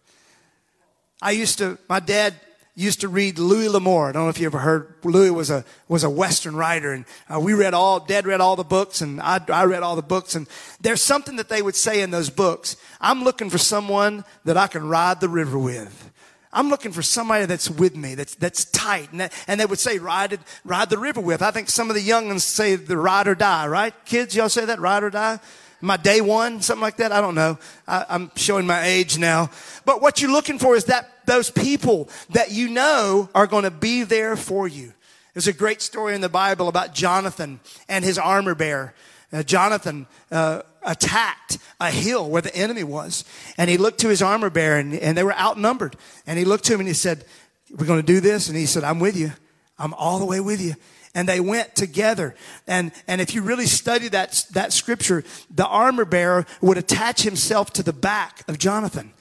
I 1.22 1.32
used 1.32 1.58
to, 1.58 1.78
my 1.88 2.00
dad 2.00 2.34
used 2.76 3.00
to 3.00 3.08
read 3.08 3.38
Louis 3.38 3.68
L'Amour. 3.68 4.10
I 4.10 4.12
don't 4.12 4.24
know 4.24 4.28
if 4.28 4.38
you 4.38 4.46
ever 4.46 4.58
heard. 4.58 4.94
Louis 5.02 5.30
was 5.30 5.50
a 5.50 5.64
was 5.88 6.04
a 6.04 6.10
Western 6.10 6.54
writer, 6.54 6.92
and 6.92 7.06
uh, 7.28 7.40
we 7.40 7.54
read 7.54 7.74
all. 7.74 8.00
Dad 8.00 8.26
read 8.26 8.40
all 8.40 8.54
the 8.54 8.64
books, 8.64 9.00
and 9.00 9.20
I, 9.20 9.40
I 9.48 9.64
read 9.64 9.82
all 9.82 9.96
the 9.96 10.02
books. 10.02 10.34
And 10.34 10.46
there's 10.80 11.02
something 11.02 11.36
that 11.36 11.48
they 11.48 11.62
would 11.62 11.74
say 11.74 12.02
in 12.02 12.10
those 12.10 12.30
books. 12.30 12.76
I'm 13.00 13.24
looking 13.24 13.50
for 13.50 13.58
someone 13.58 14.24
that 14.44 14.56
I 14.56 14.66
can 14.66 14.86
ride 14.86 15.20
the 15.20 15.28
river 15.28 15.58
with. 15.58 16.12
I'm 16.52 16.68
looking 16.68 16.92
for 16.92 17.02
somebody 17.02 17.46
that's 17.46 17.68
with 17.68 17.96
me, 17.96 18.14
that's 18.14 18.34
that's 18.34 18.66
tight, 18.66 19.10
and 19.10 19.20
that, 19.20 19.32
and 19.48 19.58
they 19.58 19.66
would 19.66 19.78
say 19.78 19.98
ride 19.98 20.38
ride 20.64 20.90
the 20.90 20.98
river 20.98 21.20
with. 21.20 21.42
I 21.42 21.50
think 21.50 21.70
some 21.70 21.88
of 21.88 21.96
the 21.96 22.02
young 22.02 22.28
ones 22.28 22.44
say 22.44 22.76
the 22.76 22.96
ride 22.96 23.26
or 23.26 23.34
die, 23.34 23.66
right? 23.66 23.94
Kids, 24.04 24.36
y'all 24.36 24.50
say 24.50 24.66
that 24.66 24.80
ride 24.80 25.02
or 25.02 25.10
die 25.10 25.40
my 25.80 25.96
day 25.96 26.20
one, 26.20 26.62
something 26.62 26.82
like 26.82 26.96
that. 26.96 27.12
I 27.12 27.20
don't 27.20 27.34
know. 27.34 27.58
I, 27.86 28.06
am 28.08 28.30
showing 28.36 28.66
my 28.66 28.84
age 28.84 29.18
now. 29.18 29.50
But 29.84 30.00
what 30.00 30.20
you're 30.20 30.30
looking 30.30 30.58
for 30.58 30.76
is 30.76 30.84
that 30.86 31.26
those 31.26 31.50
people 31.50 32.08
that 32.30 32.50
you 32.50 32.68
know 32.68 33.28
are 33.34 33.46
going 33.46 33.64
to 33.64 33.70
be 33.70 34.02
there 34.02 34.36
for 34.36 34.66
you. 34.66 34.92
There's 35.34 35.48
a 35.48 35.52
great 35.52 35.82
story 35.82 36.14
in 36.14 36.20
the 36.20 36.28
Bible 36.28 36.68
about 36.68 36.94
Jonathan 36.94 37.60
and 37.88 38.04
his 38.04 38.18
armor 38.18 38.54
bearer. 38.54 38.94
Uh, 39.32 39.42
Jonathan 39.42 40.06
uh, 40.30 40.62
attacked 40.82 41.58
a 41.80 41.90
hill 41.90 42.30
where 42.30 42.42
the 42.42 42.54
enemy 42.56 42.84
was, 42.84 43.24
and 43.58 43.68
he 43.68 43.76
looked 43.76 44.00
to 44.00 44.08
his 44.08 44.22
armor 44.22 44.48
bearer, 44.50 44.78
and, 44.78 44.94
and 44.94 45.16
they 45.16 45.24
were 45.24 45.34
outnumbered. 45.34 45.96
And 46.26 46.38
he 46.38 46.44
looked 46.44 46.64
to 46.66 46.74
him 46.74 46.80
and 46.80 46.88
he 46.88 46.94
said, 46.94 47.24
we're 47.70 47.86
going 47.86 48.00
to 48.00 48.06
do 48.06 48.20
this. 48.20 48.48
And 48.48 48.56
he 48.56 48.66
said, 48.66 48.84
I'm 48.84 49.00
with 49.00 49.16
you. 49.16 49.32
I'm 49.78 49.94
all 49.94 50.18
the 50.18 50.24
way 50.24 50.40
with 50.40 50.60
you. 50.60 50.74
And 51.14 51.28
they 51.28 51.40
went 51.40 51.74
together. 51.74 52.34
And, 52.66 52.92
and 53.08 53.20
if 53.20 53.34
you 53.34 53.42
really 53.42 53.66
study 53.66 54.08
that, 54.08 54.46
that 54.52 54.72
scripture, 54.72 55.24
the 55.54 55.66
armor 55.66 56.04
bearer 56.04 56.46
would 56.60 56.76
attach 56.76 57.22
himself 57.22 57.72
to 57.74 57.82
the 57.82 57.92
back 57.92 58.46
of 58.48 58.58
Jonathan. 58.58 59.12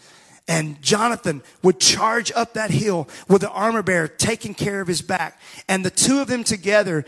And 0.47 0.81
Jonathan 0.81 1.41
would 1.63 1.79
charge 1.79 2.31
up 2.33 2.53
that 2.53 2.69
hill 2.69 3.07
with 3.27 3.41
the 3.41 3.49
armor 3.49 3.81
bearer 3.81 4.07
taking 4.07 4.53
care 4.53 4.81
of 4.81 4.87
his 4.87 5.01
back. 5.01 5.39
And 5.67 5.83
the 5.83 5.89
two 5.89 6.19
of 6.19 6.27
them 6.27 6.43
together 6.43 7.05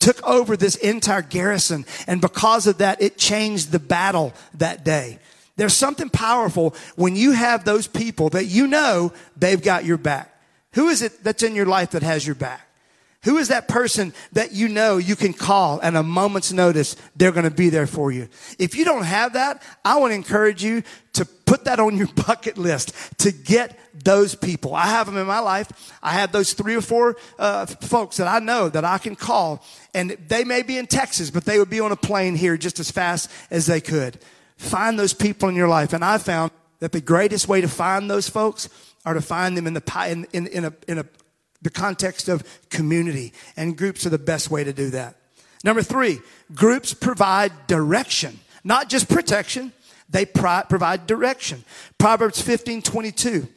took 0.00 0.22
over 0.26 0.56
this 0.56 0.76
entire 0.76 1.22
garrison. 1.22 1.84
And 2.06 2.20
because 2.20 2.66
of 2.66 2.78
that, 2.78 3.00
it 3.00 3.18
changed 3.18 3.70
the 3.70 3.78
battle 3.78 4.32
that 4.54 4.84
day. 4.84 5.18
There's 5.56 5.74
something 5.74 6.10
powerful 6.10 6.74
when 6.96 7.16
you 7.16 7.32
have 7.32 7.64
those 7.64 7.86
people 7.86 8.30
that 8.30 8.46
you 8.46 8.66
know 8.66 9.12
they've 9.36 9.62
got 9.62 9.84
your 9.84 9.96
back. 9.96 10.32
Who 10.72 10.88
is 10.88 11.02
it 11.02 11.24
that's 11.24 11.42
in 11.42 11.54
your 11.54 11.66
life 11.66 11.92
that 11.92 12.02
has 12.02 12.26
your 12.26 12.34
back? 12.34 12.65
Who 13.26 13.38
is 13.38 13.48
that 13.48 13.66
person 13.66 14.14
that 14.34 14.52
you 14.52 14.68
know 14.68 14.98
you 14.98 15.16
can 15.16 15.32
call 15.32 15.80
and 15.80 15.96
a 15.96 16.02
moment's 16.04 16.52
notice 16.52 16.94
they're 17.16 17.32
going 17.32 17.42
to 17.42 17.50
be 17.50 17.70
there 17.70 17.88
for 17.88 18.12
you? 18.12 18.28
If 18.56 18.76
you 18.76 18.84
don't 18.84 19.02
have 19.02 19.32
that, 19.32 19.64
I 19.84 19.98
want 19.98 20.12
to 20.12 20.14
encourage 20.14 20.62
you 20.62 20.84
to 21.14 21.24
put 21.24 21.64
that 21.64 21.80
on 21.80 21.96
your 21.96 22.06
bucket 22.26 22.56
list 22.56 22.94
to 23.18 23.32
get 23.32 23.76
those 24.04 24.36
people. 24.36 24.76
I 24.76 24.86
have 24.86 25.06
them 25.06 25.16
in 25.16 25.26
my 25.26 25.40
life. 25.40 25.92
I 26.04 26.12
have 26.12 26.30
those 26.30 26.52
three 26.52 26.76
or 26.76 26.80
four 26.80 27.16
uh, 27.36 27.66
folks 27.66 28.18
that 28.18 28.28
I 28.28 28.38
know 28.38 28.68
that 28.68 28.84
I 28.84 28.98
can 28.98 29.16
call, 29.16 29.64
and 29.92 30.12
they 30.28 30.44
may 30.44 30.62
be 30.62 30.78
in 30.78 30.86
Texas, 30.86 31.28
but 31.28 31.44
they 31.44 31.58
would 31.58 31.70
be 31.70 31.80
on 31.80 31.90
a 31.90 31.96
plane 31.96 32.36
here 32.36 32.56
just 32.56 32.78
as 32.78 32.92
fast 32.92 33.28
as 33.50 33.66
they 33.66 33.80
could. 33.80 34.20
Find 34.56 34.96
those 34.96 35.14
people 35.14 35.48
in 35.48 35.56
your 35.56 35.68
life. 35.68 35.92
And 35.92 36.04
I 36.04 36.18
found 36.18 36.52
that 36.78 36.92
the 36.92 37.00
greatest 37.00 37.48
way 37.48 37.60
to 37.60 37.68
find 37.68 38.08
those 38.08 38.28
folks 38.28 38.68
are 39.04 39.14
to 39.14 39.20
find 39.20 39.56
them 39.56 39.66
in 39.66 39.74
the 39.74 40.06
in, 40.08 40.26
in, 40.32 40.46
in, 40.46 40.64
a, 40.66 40.72
in 40.86 40.98
a, 40.98 41.06
the 41.66 41.70
context 41.70 42.28
of 42.28 42.44
community. 42.70 43.32
And 43.56 43.76
groups 43.76 44.06
are 44.06 44.10
the 44.10 44.18
best 44.18 44.52
way 44.52 44.62
to 44.62 44.72
do 44.72 44.90
that. 44.90 45.16
Number 45.64 45.82
three, 45.82 46.20
groups 46.54 46.94
provide 46.94 47.66
direction, 47.66 48.38
not 48.62 48.88
just 48.88 49.08
protection. 49.08 49.72
They 50.08 50.26
pro- 50.26 50.62
provide 50.68 51.08
direction. 51.08 51.64
Proverbs 51.98 52.40
15, 52.40 52.82
22. 52.82 53.48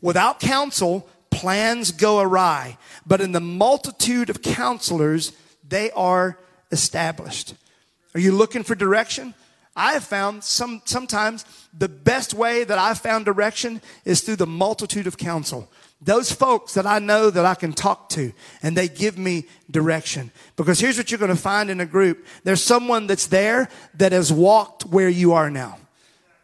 Without 0.00 0.38
counsel, 0.38 1.08
plans 1.30 1.90
go 1.90 2.20
awry, 2.20 2.78
but 3.04 3.20
in 3.20 3.32
the 3.32 3.40
multitude 3.40 4.30
of 4.30 4.42
counselors, 4.42 5.32
they 5.68 5.90
are 5.90 6.38
established. 6.70 7.54
Are 8.14 8.20
you 8.20 8.30
looking 8.30 8.62
for 8.62 8.76
direction? 8.76 9.34
I 9.74 9.94
have 9.94 10.04
found 10.04 10.44
some, 10.44 10.82
sometimes 10.84 11.44
the 11.76 11.88
best 11.88 12.32
way 12.32 12.62
that 12.62 12.78
I've 12.78 13.00
found 13.00 13.24
direction 13.24 13.82
is 14.04 14.20
through 14.20 14.36
the 14.36 14.46
multitude 14.46 15.08
of 15.08 15.18
counsel. 15.18 15.68
Those 16.00 16.30
folks 16.30 16.74
that 16.74 16.86
I 16.86 16.98
know 16.98 17.30
that 17.30 17.46
I 17.46 17.54
can 17.54 17.72
talk 17.72 18.10
to 18.10 18.32
and 18.62 18.76
they 18.76 18.86
give 18.88 19.16
me 19.16 19.46
direction. 19.70 20.30
Because 20.56 20.78
here's 20.78 20.98
what 20.98 21.10
you're 21.10 21.18
going 21.18 21.30
to 21.30 21.36
find 21.36 21.70
in 21.70 21.80
a 21.80 21.86
group. 21.86 22.26
There's 22.44 22.62
someone 22.62 23.06
that's 23.06 23.26
there 23.26 23.68
that 23.94 24.12
has 24.12 24.32
walked 24.32 24.84
where 24.84 25.08
you 25.08 25.32
are 25.32 25.50
now. 25.50 25.78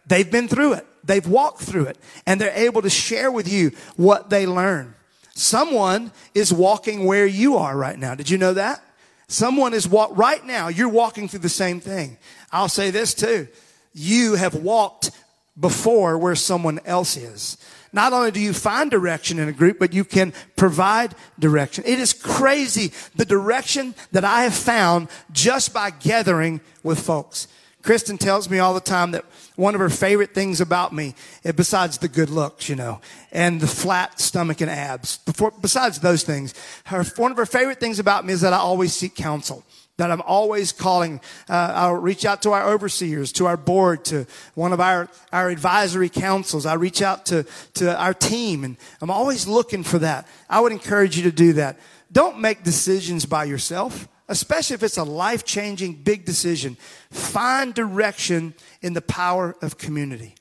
They've 0.06 0.30
been 0.30 0.48
through 0.48 0.74
it. 0.74 0.86
They've 1.04 1.26
walked 1.26 1.62
through 1.62 1.86
it 1.86 1.98
and 2.26 2.40
they're 2.40 2.56
able 2.56 2.82
to 2.82 2.90
share 2.90 3.30
with 3.30 3.50
you 3.50 3.72
what 3.96 4.30
they 4.30 4.46
learn. 4.46 4.94
Someone 5.34 6.12
is 6.34 6.52
walking 6.52 7.04
where 7.04 7.26
you 7.26 7.56
are 7.56 7.76
right 7.76 7.98
now. 7.98 8.14
Did 8.14 8.30
you 8.30 8.38
know 8.38 8.54
that? 8.54 8.82
Someone 9.28 9.74
is 9.74 9.88
walk 9.88 10.10
right 10.14 10.44
now. 10.44 10.68
You're 10.68 10.88
walking 10.88 11.28
through 11.28 11.40
the 11.40 11.48
same 11.48 11.80
thing. 11.80 12.18
I'll 12.50 12.68
say 12.68 12.90
this 12.90 13.14
too. 13.14 13.48
You 13.94 14.34
have 14.34 14.54
walked 14.54 15.10
before 15.58 16.18
where 16.18 16.34
someone 16.34 16.80
else 16.84 17.16
is. 17.16 17.56
Not 17.92 18.12
only 18.12 18.30
do 18.30 18.40
you 18.40 18.52
find 18.52 18.90
direction 18.90 19.38
in 19.38 19.48
a 19.48 19.52
group, 19.52 19.78
but 19.78 19.92
you 19.92 20.04
can 20.04 20.32
provide 20.56 21.14
direction. 21.38 21.84
It 21.86 21.98
is 21.98 22.12
crazy 22.12 22.92
the 23.14 23.24
direction 23.24 23.94
that 24.12 24.24
I 24.24 24.44
have 24.44 24.54
found 24.54 25.08
just 25.30 25.74
by 25.74 25.90
gathering 25.90 26.60
with 26.82 26.98
folks. 26.98 27.48
Kristen 27.82 28.16
tells 28.16 28.48
me 28.48 28.60
all 28.60 28.74
the 28.74 28.80
time 28.80 29.10
that 29.10 29.24
one 29.56 29.74
of 29.74 29.80
her 29.80 29.90
favorite 29.90 30.34
things 30.34 30.60
about 30.60 30.92
me, 30.92 31.14
eh, 31.44 31.52
besides 31.52 31.98
the 31.98 32.08
good 32.08 32.30
looks, 32.30 32.68
you 32.68 32.76
know, 32.76 33.00
and 33.32 33.60
the 33.60 33.66
flat 33.66 34.20
stomach 34.20 34.60
and 34.60 34.70
abs, 34.70 35.18
before, 35.18 35.52
besides 35.60 35.98
those 35.98 36.22
things, 36.22 36.54
her, 36.84 37.02
one 37.16 37.32
of 37.32 37.36
her 37.36 37.46
favorite 37.46 37.80
things 37.80 37.98
about 37.98 38.24
me 38.24 38.32
is 38.32 38.40
that 38.42 38.52
I 38.52 38.58
always 38.58 38.94
seek 38.94 39.16
counsel. 39.16 39.64
That 39.98 40.10
I'm 40.10 40.22
always 40.22 40.72
calling. 40.72 41.20
Uh, 41.48 41.72
I'll 41.74 41.94
reach 41.94 42.24
out 42.24 42.42
to 42.42 42.52
our 42.52 42.72
overseers, 42.72 43.30
to 43.32 43.46
our 43.46 43.58
board, 43.58 44.04
to 44.06 44.26
one 44.54 44.72
of 44.72 44.80
our, 44.80 45.08
our 45.32 45.50
advisory 45.50 46.08
councils. 46.08 46.64
I 46.64 46.74
reach 46.74 47.02
out 47.02 47.26
to, 47.26 47.44
to 47.74 47.96
our 47.96 48.14
team, 48.14 48.64
and 48.64 48.76
I'm 49.00 49.10
always 49.10 49.46
looking 49.46 49.82
for 49.82 49.98
that. 49.98 50.26
I 50.48 50.60
would 50.60 50.72
encourage 50.72 51.16
you 51.16 51.24
to 51.24 51.32
do 51.32 51.52
that. 51.54 51.78
Don't 52.10 52.40
make 52.40 52.62
decisions 52.62 53.26
by 53.26 53.44
yourself 53.44 54.08
especially 54.28 54.74
if 54.74 54.82
it's 54.82 54.96
a 54.96 55.04
life 55.04 55.44
changing 55.44 55.92
big 55.94 56.24
decision. 56.24 56.76
Find 57.10 57.74
direction 57.74 58.54
in 58.80 58.94
the 58.94 59.02
power 59.02 59.54
of 59.60 59.76
community. 59.76 60.34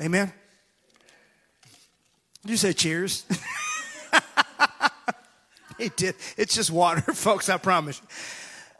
Amen? 0.00 0.32
Did 2.42 2.50
you 2.50 2.56
say 2.58 2.72
cheers? 2.74 3.24
he 5.78 5.90
did. 5.90 6.14
It's 6.36 6.54
just 6.54 6.70
water, 6.70 7.00
folks, 7.14 7.48
I 7.48 7.56
promise. 7.56 8.00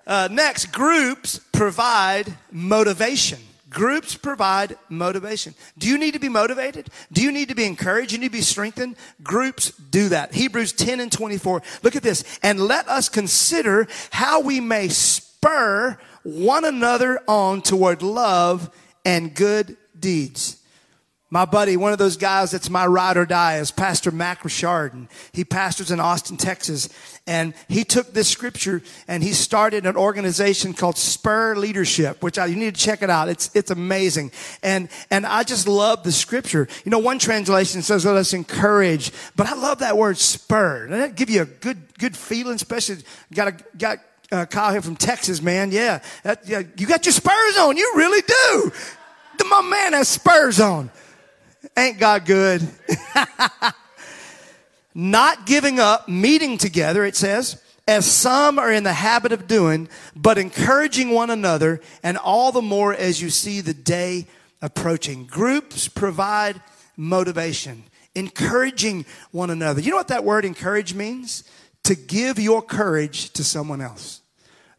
Uh, 0.06 0.28
next, 0.30 0.66
groups 0.66 1.40
provide 1.52 2.32
motivation. 2.52 3.38
Groups 3.68 4.14
provide 4.14 4.78
motivation. 4.88 5.54
Do 5.76 5.88
you 5.88 5.98
need 5.98 6.12
to 6.14 6.20
be 6.20 6.28
motivated? 6.28 6.88
Do 7.12 7.20
you 7.20 7.32
need 7.32 7.48
to 7.48 7.56
be 7.56 7.64
encouraged? 7.64 8.12
You 8.12 8.18
need 8.18 8.28
to 8.28 8.32
be 8.32 8.40
strengthened? 8.40 8.96
Groups 9.22 9.72
do 9.72 10.08
that. 10.10 10.32
Hebrews 10.32 10.72
10 10.72 11.00
and 11.00 11.10
24. 11.10 11.62
Look 11.82 11.96
at 11.96 12.04
this. 12.04 12.38
And 12.42 12.60
let 12.60 12.88
us 12.88 13.08
consider 13.08 13.88
how 14.10 14.40
we 14.40 14.60
may 14.60 14.88
spur 14.88 15.98
one 16.22 16.64
another 16.64 17.20
on 17.26 17.60
toward 17.60 18.02
love 18.02 18.70
and 19.04 19.34
good 19.34 19.76
deeds. 19.98 20.62
My 21.28 21.44
buddy, 21.44 21.76
one 21.76 21.92
of 21.92 21.98
those 21.98 22.16
guys 22.16 22.52
that's 22.52 22.70
my 22.70 22.86
ride 22.86 23.16
or 23.16 23.26
die 23.26 23.58
is 23.58 23.72
Pastor 23.72 24.12
Mac 24.12 24.44
Richard. 24.44 24.94
And 24.94 25.08
he 25.32 25.44
pastors 25.44 25.90
in 25.90 25.98
Austin, 25.98 26.36
Texas. 26.36 26.88
And 27.26 27.52
he 27.66 27.82
took 27.82 28.12
this 28.12 28.28
scripture 28.28 28.80
and 29.08 29.24
he 29.24 29.32
started 29.32 29.86
an 29.86 29.96
organization 29.96 30.72
called 30.72 30.96
Spur 30.96 31.56
Leadership, 31.56 32.22
which 32.22 32.38
I, 32.38 32.46
you 32.46 32.54
need 32.54 32.76
to 32.76 32.80
check 32.80 33.02
it 33.02 33.10
out. 33.10 33.28
It's, 33.28 33.50
it's 33.54 33.72
amazing. 33.72 34.30
And, 34.62 34.88
and 35.10 35.26
I 35.26 35.42
just 35.42 35.66
love 35.66 36.04
the 36.04 36.12
scripture. 36.12 36.68
You 36.84 36.90
know, 36.92 37.00
one 37.00 37.18
translation 37.18 37.82
says, 37.82 38.04
let 38.04 38.14
us 38.14 38.32
encourage, 38.32 39.10
but 39.34 39.48
I 39.48 39.54
love 39.54 39.80
that 39.80 39.98
word 39.98 40.18
spur. 40.18 40.86
Doesn't 40.86 41.00
that 41.00 41.16
give 41.16 41.28
you 41.28 41.42
a 41.42 41.46
good, 41.46 41.98
good 41.98 42.16
feeling, 42.16 42.54
especially 42.54 42.98
got 43.34 43.48
a, 43.48 43.56
got, 43.76 43.98
uh, 44.30 44.46
Kyle 44.46 44.70
here 44.70 44.82
from 44.82 44.96
Texas, 44.96 45.42
man. 45.42 45.72
Yeah, 45.72 46.02
that, 46.22 46.48
yeah, 46.48 46.62
you 46.76 46.86
got 46.86 47.04
your 47.04 47.12
spurs 47.12 47.56
on. 47.58 47.76
You 47.76 47.92
really 47.96 48.22
do. 48.22 48.72
My 49.48 49.62
man 49.62 49.92
has 49.92 50.08
spurs 50.08 50.60
on. 50.60 50.90
Ain't 51.76 51.98
God 51.98 52.24
good? 52.24 52.66
Not 54.94 55.44
giving 55.44 55.78
up, 55.78 56.08
meeting 56.08 56.56
together, 56.56 57.04
it 57.04 57.16
says, 57.16 57.62
as 57.86 58.10
some 58.10 58.58
are 58.58 58.72
in 58.72 58.82
the 58.82 58.92
habit 58.92 59.32
of 59.32 59.46
doing, 59.46 59.88
but 60.16 60.38
encouraging 60.38 61.10
one 61.10 61.30
another, 61.30 61.80
and 62.02 62.16
all 62.16 62.50
the 62.50 62.62
more 62.62 62.94
as 62.94 63.20
you 63.20 63.30
see 63.30 63.60
the 63.60 63.74
day 63.74 64.26
approaching. 64.62 65.26
Groups 65.26 65.86
provide 65.86 66.60
motivation, 66.96 67.84
encouraging 68.14 69.04
one 69.30 69.50
another. 69.50 69.80
You 69.80 69.90
know 69.90 69.98
what 69.98 70.08
that 70.08 70.24
word 70.24 70.44
encourage 70.44 70.94
means? 70.94 71.44
To 71.84 71.94
give 71.94 72.38
your 72.38 72.62
courage 72.62 73.30
to 73.34 73.44
someone 73.44 73.80
else. 73.80 74.20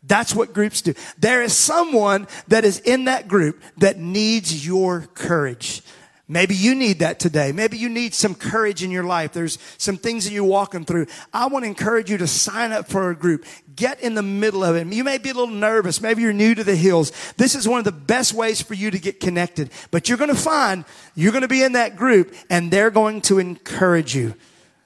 That's 0.04 0.34
what 0.34 0.54
groups 0.54 0.82
do. 0.82 0.94
There 1.18 1.42
is 1.42 1.56
someone 1.56 2.28
that 2.48 2.66
is 2.66 2.80
in 2.80 3.06
that 3.06 3.28
group 3.28 3.62
that 3.78 4.00
needs 4.00 4.66
your 4.66 5.08
courage. 5.14 5.82
Maybe 6.30 6.56
you 6.56 6.76
need 6.76 7.00
that 7.00 7.20
today. 7.20 7.54
Maybe 7.54 7.78
you 7.78 7.88
need 7.88 8.14
some 8.14 8.36
courage 8.36 8.84
in 8.84 8.92
your 8.92 9.06
life. 9.06 9.32
There's 9.32 9.58
some 9.78 9.96
things 9.96 10.26
that 10.26 10.34
you're 10.34 10.44
walking 10.44 10.84
through. 10.84 11.08
I 11.34 11.48
want 11.48 11.64
to 11.64 11.70
encourage 11.70 12.12
you 12.12 12.18
to 12.18 12.28
sign 12.28 12.74
up 12.74 12.90
for 12.90 13.10
a 13.10 13.16
group. 13.16 13.46
Get 13.78 14.02
in 14.02 14.14
the 14.14 14.24
middle 14.24 14.62
of 14.62 14.76
it. 14.76 14.88
You 14.88 15.06
may 15.06 15.20
be 15.20 15.30
a 15.30 15.34
little 15.34 15.56
nervous. 15.56 16.02
Maybe 16.02 16.24
you're 16.24 16.34
new 16.34 16.54
to 16.54 16.66
the 16.66 16.76
hills. 16.76 17.14
This 17.38 17.56
is 17.56 17.66
one 17.66 17.80
of 17.80 17.86
the 17.86 17.94
best 17.94 18.34
ways 18.34 18.62
for 18.62 18.74
you 18.74 18.92
to 18.92 19.00
get 19.00 19.22
connected. 19.22 19.70
But 19.90 20.10
you're 20.10 20.18
going 20.18 20.30
to 20.30 20.36
find 20.36 20.84
you're 21.16 21.32
going 21.32 21.44
to 21.44 21.48
be 21.48 21.64
in 21.64 21.74
that 21.74 21.96
group 21.96 22.36
and 22.50 22.72
they're 22.72 22.92
going 22.92 23.22
to 23.22 23.40
encourage 23.40 24.14
you. 24.14 24.34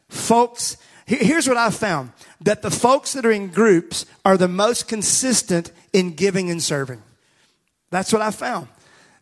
Folks, 0.10 0.78
here's 1.08 1.48
what 1.48 1.58
I've 1.58 1.76
found. 1.76 2.12
That 2.42 2.62
the 2.62 2.72
folks 2.72 3.14
that 3.14 3.26
are 3.26 3.32
in 3.32 3.48
groups 3.48 4.06
are 4.24 4.38
the 4.38 4.48
most 4.48 4.88
consistent 4.88 5.72
in 5.92 6.14
giving 6.14 6.52
and 6.52 6.62
serving. 6.62 7.02
That's 7.90 8.14
what 8.14 8.22
I 8.22 8.30
found. 8.30 8.68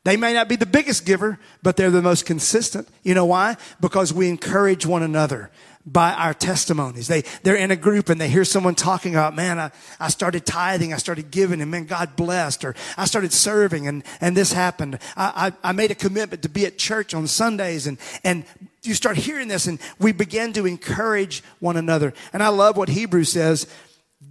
They 0.10 0.18
may 0.18 0.34
not 0.34 0.50
be 0.50 0.56
the 0.56 0.66
biggest 0.66 1.06
giver, 1.06 1.38
but 1.62 1.78
they're 1.78 1.92
the 1.92 2.02
most 2.02 2.26
consistent. 2.26 2.88
You 3.04 3.14
know 3.14 3.26
why? 3.26 3.58
Because 3.80 4.12
we 4.12 4.28
encourage 4.28 4.84
one 4.84 5.04
another 5.04 5.52
by 5.86 6.14
our 6.14 6.34
testimonies. 6.34 7.08
They, 7.08 7.22
they're 7.44 7.56
in 7.56 7.70
a 7.70 7.76
group 7.76 8.10
and 8.10 8.20
they 8.20 8.28
hear 8.28 8.44
someone 8.44 8.74
talking 8.74 9.14
about, 9.14 9.36
man, 9.36 9.60
I, 9.60 9.70
I 10.00 10.10
started 10.10 10.48
tithing, 10.48 10.96
I 10.96 10.98
started 10.98 11.30
giving, 11.30 11.62
and 11.62 11.70
man, 11.70 11.86
God 11.86 12.16
blessed, 12.16 12.66
or 12.66 12.74
I 12.98 13.06
started 13.06 13.32
serving 13.32 13.88
and, 13.88 14.04
and 14.20 14.36
this 14.36 14.52
happened. 14.52 14.98
I, 15.16 15.54
I, 15.64 15.70
I 15.70 15.72
made 15.74 15.92
a 15.92 15.96
commitment 15.96 16.42
to 16.42 16.50
be 16.50 16.66
at 16.66 16.80
church 16.80 17.14
on 17.14 17.28
Sundays 17.28 17.86
and, 17.86 18.00
and 18.24 18.46
you 18.82 18.96
start 18.96 19.16
hearing 19.16 19.48
this 19.48 19.68
and 19.68 19.78
we 20.00 20.12
begin 20.12 20.54
to 20.54 20.66
encourage 20.66 21.44
one 21.60 21.78
another. 21.78 22.16
And 22.34 22.42
I 22.42 22.48
love 22.48 22.78
what 22.78 22.90
Hebrews 22.90 23.32
says. 23.32 23.68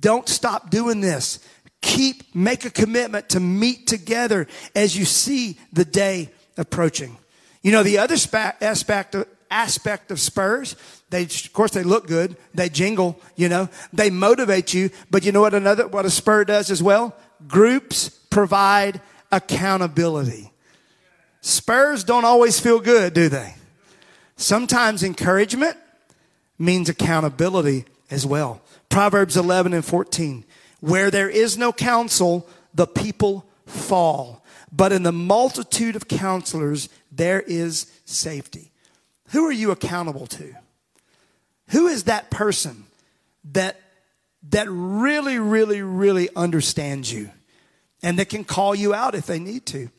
Don't 0.00 0.28
stop 0.28 0.70
doing 0.70 1.00
this. 1.00 1.38
Keep, 1.80 2.34
make 2.34 2.64
a 2.64 2.70
commitment 2.70 3.28
to 3.30 3.40
meet 3.40 3.86
together 3.86 4.46
as 4.74 4.96
you 4.96 5.04
see 5.04 5.58
the 5.72 5.84
day 5.84 6.30
approaching. 6.56 7.16
You 7.62 7.72
know, 7.72 7.82
the 7.82 7.98
other 7.98 8.16
aspect 8.60 9.14
of, 9.14 9.26
aspect 9.50 10.10
of 10.10 10.20
Spurs, 10.20 10.76
they, 11.10 11.22
of 11.22 11.52
course, 11.52 11.72
they 11.72 11.82
look 11.82 12.06
good. 12.06 12.36
They 12.54 12.68
jingle, 12.68 13.20
you 13.36 13.48
know, 13.48 13.68
they 13.92 14.10
motivate 14.10 14.74
you. 14.74 14.90
But 15.10 15.24
you 15.24 15.32
know 15.32 15.40
what 15.40 15.54
another, 15.54 15.88
what 15.88 16.04
a 16.04 16.10
Spur 16.10 16.44
does 16.44 16.70
as 16.70 16.82
well? 16.82 17.16
Groups 17.46 18.08
provide 18.08 19.00
accountability. 19.30 20.52
Spurs 21.40 22.04
don't 22.04 22.24
always 22.24 22.58
feel 22.60 22.80
good, 22.80 23.14
do 23.14 23.28
they? 23.28 23.54
Sometimes 24.36 25.02
encouragement 25.02 25.76
means 26.58 26.88
accountability 26.88 27.84
as 28.10 28.26
well. 28.26 28.60
Proverbs 28.88 29.36
11 29.36 29.72
and 29.72 29.84
14. 29.84 30.44
Where 30.80 31.10
there 31.10 31.28
is 31.28 31.58
no 31.58 31.72
counsel, 31.72 32.48
the 32.74 32.86
people 32.86 33.44
fall. 33.66 34.44
But 34.70 34.92
in 34.92 35.02
the 35.02 35.12
multitude 35.12 35.96
of 35.96 36.08
counselors, 36.08 36.88
there 37.10 37.40
is 37.40 37.90
safety. 38.04 38.70
Who 39.30 39.46
are 39.46 39.52
you 39.52 39.70
accountable 39.70 40.26
to? 40.26 40.54
Who 41.70 41.86
is 41.86 42.04
that 42.04 42.30
person 42.30 42.84
that, 43.52 43.80
that 44.50 44.66
really, 44.70 45.38
really, 45.38 45.82
really 45.82 46.28
understands 46.34 47.12
you 47.12 47.30
and 48.02 48.18
that 48.18 48.28
can 48.28 48.44
call 48.44 48.74
you 48.74 48.94
out 48.94 49.14
if 49.14 49.26
they 49.26 49.38
need 49.38 49.66
to? 49.66 49.90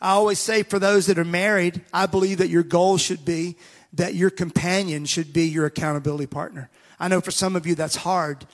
I 0.00 0.10
always 0.10 0.38
say 0.38 0.64
for 0.64 0.78
those 0.78 1.06
that 1.06 1.18
are 1.18 1.24
married, 1.24 1.82
I 1.92 2.06
believe 2.06 2.38
that 2.38 2.48
your 2.48 2.64
goal 2.64 2.98
should 2.98 3.24
be 3.24 3.56
that 3.92 4.14
your 4.14 4.30
companion 4.30 5.04
should 5.06 5.32
be 5.32 5.44
your 5.44 5.66
accountability 5.66 6.26
partner. 6.26 6.70
I 7.00 7.08
know 7.08 7.20
for 7.20 7.30
some 7.30 7.56
of 7.56 7.66
you 7.66 7.74
that's 7.74 7.96
hard 7.96 8.46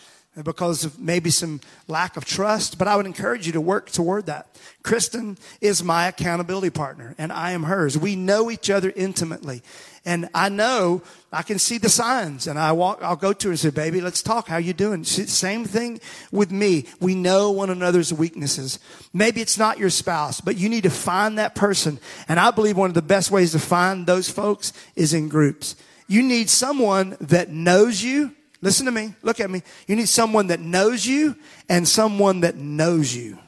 because 0.42 0.84
of 0.84 0.98
maybe 0.98 1.30
some 1.30 1.60
lack 1.86 2.16
of 2.16 2.24
trust, 2.24 2.78
but 2.78 2.88
I 2.88 2.96
would 2.96 3.06
encourage 3.06 3.46
you 3.46 3.52
to 3.52 3.60
work 3.60 3.90
toward 3.90 4.26
that. 4.26 4.48
Kristen 4.82 5.38
is 5.60 5.84
my 5.84 6.08
accountability 6.08 6.70
partner 6.70 7.14
and 7.18 7.32
I 7.32 7.52
am 7.52 7.64
hers. 7.64 7.96
We 7.96 8.16
know 8.16 8.50
each 8.50 8.68
other 8.70 8.92
intimately. 8.96 9.62
And 10.06 10.28
I 10.34 10.50
know 10.50 11.02
I 11.32 11.42
can 11.42 11.58
see 11.58 11.78
the 11.78 11.88
signs 11.88 12.46
and 12.46 12.58
I 12.58 12.72
walk, 12.72 12.98
I'll 13.00 13.16
go 13.16 13.32
to 13.32 13.48
her 13.48 13.52
and 13.52 13.58
say, 13.58 13.70
baby, 13.70 14.00
let's 14.00 14.22
talk. 14.22 14.48
How 14.48 14.58
you 14.58 14.72
doing? 14.72 15.04
Same 15.04 15.64
thing 15.64 16.00
with 16.30 16.50
me. 16.50 16.86
We 17.00 17.14
know 17.14 17.50
one 17.50 17.70
another's 17.70 18.12
weaknesses. 18.12 18.78
Maybe 19.12 19.40
it's 19.40 19.56
not 19.56 19.78
your 19.78 19.90
spouse, 19.90 20.40
but 20.40 20.56
you 20.56 20.68
need 20.68 20.82
to 20.82 20.90
find 20.90 21.38
that 21.38 21.54
person. 21.54 21.98
And 22.28 22.38
I 22.38 22.50
believe 22.50 22.76
one 22.76 22.90
of 22.90 22.94
the 22.94 23.02
best 23.02 23.30
ways 23.30 23.52
to 23.52 23.58
find 23.58 24.06
those 24.06 24.28
folks 24.28 24.72
is 24.94 25.14
in 25.14 25.28
groups. 25.28 25.76
You 26.06 26.22
need 26.22 26.50
someone 26.50 27.16
that 27.20 27.48
knows 27.48 28.02
you 28.02 28.34
Listen 28.64 28.86
to 28.86 28.92
me. 28.92 29.14
Look 29.20 29.40
at 29.40 29.50
me. 29.50 29.62
You 29.86 29.94
need 29.94 30.08
someone 30.08 30.46
that 30.46 30.58
knows 30.58 31.04
you 31.04 31.36
and 31.68 31.86
someone 31.86 32.40
that 32.40 32.56
knows 32.56 33.14
you. 33.14 33.38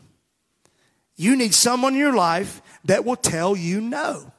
You 1.17 1.37
need 1.37 1.55
someone 1.55 1.95
in 1.95 1.99
your 1.99 2.15
life 2.15 2.61
that 2.85 3.07
will 3.07 3.17
tell 3.17 3.57
you 3.57 3.81
no. 3.81 4.31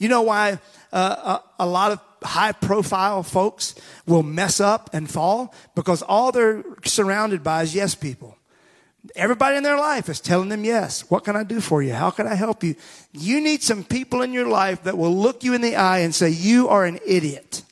You 0.00 0.08
know 0.08 0.22
why 0.22 0.58
uh, 0.92 1.38
a, 1.58 1.62
a 1.64 1.66
lot 1.66 1.92
of 1.92 2.00
high 2.24 2.50
profile 2.50 3.22
folks 3.22 3.76
will 4.04 4.24
mess 4.24 4.58
up 4.58 4.90
and 4.92 5.08
fall? 5.08 5.54
Because 5.76 6.02
all 6.02 6.32
they're 6.32 6.64
surrounded 6.84 7.44
by 7.44 7.62
is 7.62 7.72
yes 7.72 7.94
people. 7.94 8.36
Everybody 9.14 9.56
in 9.56 9.62
their 9.62 9.78
life 9.78 10.08
is 10.08 10.18
telling 10.18 10.48
them 10.48 10.64
yes. 10.64 11.08
What 11.10 11.22
can 11.22 11.36
I 11.36 11.44
do 11.44 11.60
for 11.60 11.80
you? 11.80 11.92
How 11.92 12.10
can 12.10 12.26
I 12.26 12.34
help 12.34 12.64
you? 12.64 12.74
You 13.12 13.40
need 13.40 13.62
some 13.62 13.84
people 13.84 14.22
in 14.22 14.32
your 14.32 14.48
life 14.48 14.82
that 14.82 14.98
will 14.98 15.16
look 15.16 15.44
you 15.44 15.54
in 15.54 15.60
the 15.60 15.76
eye 15.76 16.00
and 16.00 16.12
say, 16.12 16.30
You 16.30 16.66
are 16.70 16.84
an 16.84 16.98
idiot. 17.06 17.62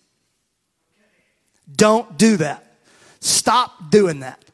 Don't 1.80 2.18
do 2.18 2.36
that. 2.36 2.62
Stop 3.20 3.90
doing 3.90 4.20
that. 4.20 4.44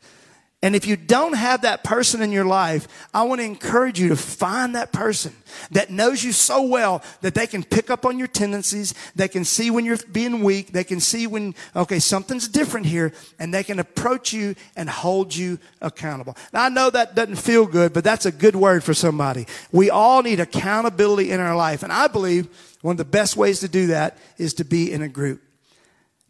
And 0.62 0.77
if 0.77 0.87
you 0.87 0.97
don't 0.97 1.35
have 1.35 1.62
that 1.62 1.83
person 1.83 2.23
in 2.23 2.31
your 2.31 2.45
life, 2.45 2.87
I 3.12 3.25
want 3.25 3.41
to 3.41 3.45
encourage 3.45 3.99
you 3.99 4.11
to 4.11 4.17
find 4.17 4.77
that 4.77 4.93
person 4.93 5.35
that 5.73 5.91
knows 5.91 6.23
you 6.23 6.31
so 6.31 6.62
well 6.62 7.03
that 7.23 7.35
they 7.35 7.49
can 7.49 7.65
pick 7.65 7.91
up 7.91 8.07
on 8.07 8.17
your 8.17 8.29
tendencies. 8.29 8.95
They 9.17 9.27
can 9.27 9.45
see 9.45 9.73
when 9.73 9.85
you're 9.85 9.99
being 10.12 10.45
weak. 10.45 10.71
They 10.71 10.85
can 10.85 11.01
see 11.01 11.27
when, 11.27 11.57
okay, 11.75 11.99
something's 11.99 12.47
different 12.47 12.87
here 12.87 13.12
and 13.41 13.53
they 13.53 13.65
can 13.65 13.81
approach 13.81 14.33
you 14.33 14.55
and 14.77 14.89
hold 14.89 15.35
you 15.35 15.59
accountable. 15.83 16.37
Now 16.53 16.62
I 16.62 16.69
know 16.69 16.91
that 16.91 17.17
doesn't 17.17 17.37
feel 17.37 17.67
good, 17.67 17.93
but 17.93 18.05
that's 18.05 18.27
a 18.27 18.33
good 18.33 18.55
word 18.55 18.85
for 18.85 18.95
somebody. 18.95 19.49
We 19.73 19.91
all 19.91 20.23
need 20.23 20.39
accountability 20.39 21.33
in 21.33 21.41
our 21.41 21.57
life. 21.57 21.83
And 21.83 21.93
I 21.93 22.07
believe 22.07 22.77
one 22.83 22.93
of 22.93 22.99
the 22.99 23.05
best 23.05 23.37
ways 23.37 23.59
to 23.61 23.69
do 23.69 23.89
that 23.89 24.17
is 24.39 24.55
to 24.55 24.65
be 24.65 24.93
in 24.93 25.03
a 25.03 25.09
group. 25.09 25.43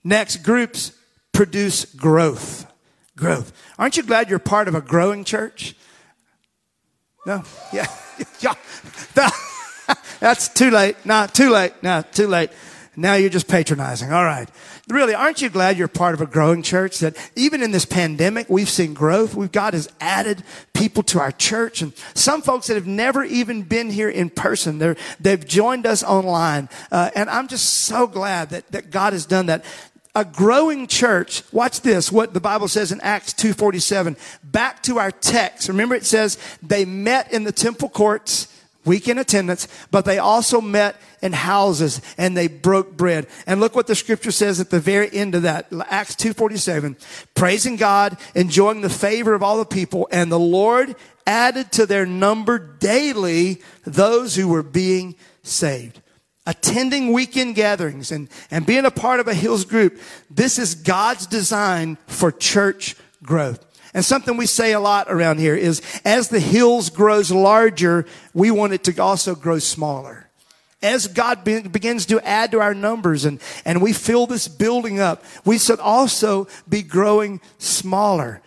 Next, 0.06 0.44
groups 0.44 0.92
produce 1.32 1.84
growth. 1.84 2.72
Growth. 3.16 3.52
Aren't 3.76 3.96
you 3.96 4.04
glad 4.04 4.30
you're 4.30 4.38
part 4.38 4.68
of 4.68 4.76
a 4.76 4.80
growing 4.80 5.24
church? 5.24 5.74
No? 7.26 7.42
Yeah. 7.72 7.88
yeah. 8.40 8.54
That's 10.20 10.46
too 10.46 10.70
late. 10.70 10.94
No, 11.04 11.26
too 11.26 11.50
late. 11.50 11.72
No, 11.82 12.04
too 12.12 12.28
late. 12.28 12.50
Now 12.94 13.14
you're 13.14 13.30
just 13.30 13.48
patronizing. 13.48 14.12
All 14.12 14.24
right. 14.24 14.48
Really, 14.88 15.12
aren't 15.12 15.42
you 15.42 15.50
glad 15.50 15.76
you're 15.76 15.88
part 15.88 16.14
of 16.14 16.20
a 16.20 16.26
growing 16.26 16.62
church 16.62 17.00
that 17.00 17.16
even 17.34 17.60
in 17.60 17.72
this 17.72 17.84
pandemic, 17.84 18.48
we've 18.48 18.70
seen 18.70 18.94
growth? 18.94 19.34
We've, 19.34 19.50
God 19.50 19.74
has 19.74 19.88
added 20.00 20.44
people 20.72 21.02
to 21.02 21.18
our 21.18 21.32
church 21.32 21.82
and 21.82 21.92
some 22.14 22.42
folks 22.42 22.68
that 22.68 22.74
have 22.74 22.86
never 22.86 23.24
even 23.24 23.62
been 23.64 23.90
here 23.90 24.08
in 24.08 24.30
person. 24.30 24.78
They're, 24.78 24.96
they've 25.18 25.44
joined 25.44 25.84
us 25.84 26.04
online. 26.04 26.68
Uh, 26.92 27.10
and 27.16 27.28
I'm 27.28 27.48
just 27.48 27.66
so 27.66 28.06
glad 28.06 28.50
that, 28.50 28.70
that 28.70 28.90
God 28.90 29.12
has 29.12 29.26
done 29.26 29.46
that 29.46 29.64
a 30.16 30.24
growing 30.24 30.87
church. 30.87 31.42
Watch 31.52 31.83
this 31.83 32.11
what 32.11 32.33
the 32.33 32.40
bible 32.40 32.68
says 32.68 32.90
in 32.90 33.00
acts 33.02 33.35
2.47 33.35 34.16
back 34.42 34.83
to 34.85 34.98
our 34.98 35.11
text. 35.11 35.68
Remember 35.68 35.94
it 35.94 36.07
says 36.07 36.38
they 36.62 36.87
met 36.87 37.31
in 37.33 37.44
the 37.44 37.52
temple 37.52 37.90
courts 37.90 38.48
week 38.87 39.09
in 39.09 39.18
attendance 39.18 39.68
but 39.90 40.07
they 40.07 40.16
also 40.16 40.61
met 40.61 40.96
in 41.20 41.35
houses 41.35 42.00
and 42.16 42.35
they 42.35 42.48
broke 42.48 42.96
bread. 42.96 43.26
And 43.46 43.61
look 43.61 43.76
what 43.76 43.88
the 43.88 43.94
scripture 43.94 44.31
says 44.31 44.59
at 44.59 44.70
the 44.70 44.81
very 44.81 45.12
end 45.12 45.35
of 45.35 45.42
that. 45.42 45.66
Acts 45.90 46.16
2.47 46.16 46.96
praising 47.35 47.76
god 47.76 48.16
enjoying 48.35 48.81
the 48.81 48.88
favor 48.88 49.35
of 49.35 49.42
all 49.42 49.59
the 49.59 49.66
people 49.66 50.09
and 50.11 50.33
the 50.33 50.38
lord 50.38 50.96
added 51.26 51.70
to 51.72 51.85
their 51.85 52.07
number 52.07 52.59
daily 52.59 53.61
those 53.85 54.35
who 54.35 54.48
were 54.48 54.62
being 54.62 55.14
saved 55.42 56.00
attending 56.46 57.12
weekend 57.12 57.54
gatherings 57.54 58.12
and, 58.12 58.28
and 58.50 58.64
being 58.64 58.85
a 58.85 58.90
part 58.90 59.20
of 59.20 59.28
a 59.28 59.35
Hills 59.35 59.64
group, 59.64 59.98
this 60.30 60.59
is 60.59 60.74
God's 60.74 61.26
design 61.26 61.98
for 62.06 62.30
church 62.30 62.94
growth. 63.22 63.64
And 63.96 64.04
something 64.04 64.37
we 64.37 64.46
say 64.46 64.72
a 64.72 64.80
lot 64.80 65.06
around 65.09 65.38
here 65.38 65.56
is 65.56 65.80
as 66.04 66.28
the 66.28 66.38
hills 66.38 66.90
grows 66.90 67.30
larger, 67.30 68.04
we 68.35 68.50
want 68.50 68.74
it 68.74 68.85
to 68.85 69.02
also 69.02 69.35
grow 69.35 69.59
smaller. 69.59 70.28
As 70.82 71.09
God 71.09 71.44
be, 71.44 71.62
begins 71.62 72.04
to 72.06 72.20
add 72.20 72.50
to 72.50 72.61
our 72.61 72.74
numbers 72.74 73.24
and, 73.24 73.40
and 73.64 73.80
we 73.80 73.94
fill 73.94 74.26
this 74.26 74.48
building 74.48 75.00
up, 75.00 75.24
we 75.46 75.56
should 75.59 75.80
also 75.80 76.46
be 76.68 76.82
growing 76.82 77.40
smaller 77.56 78.42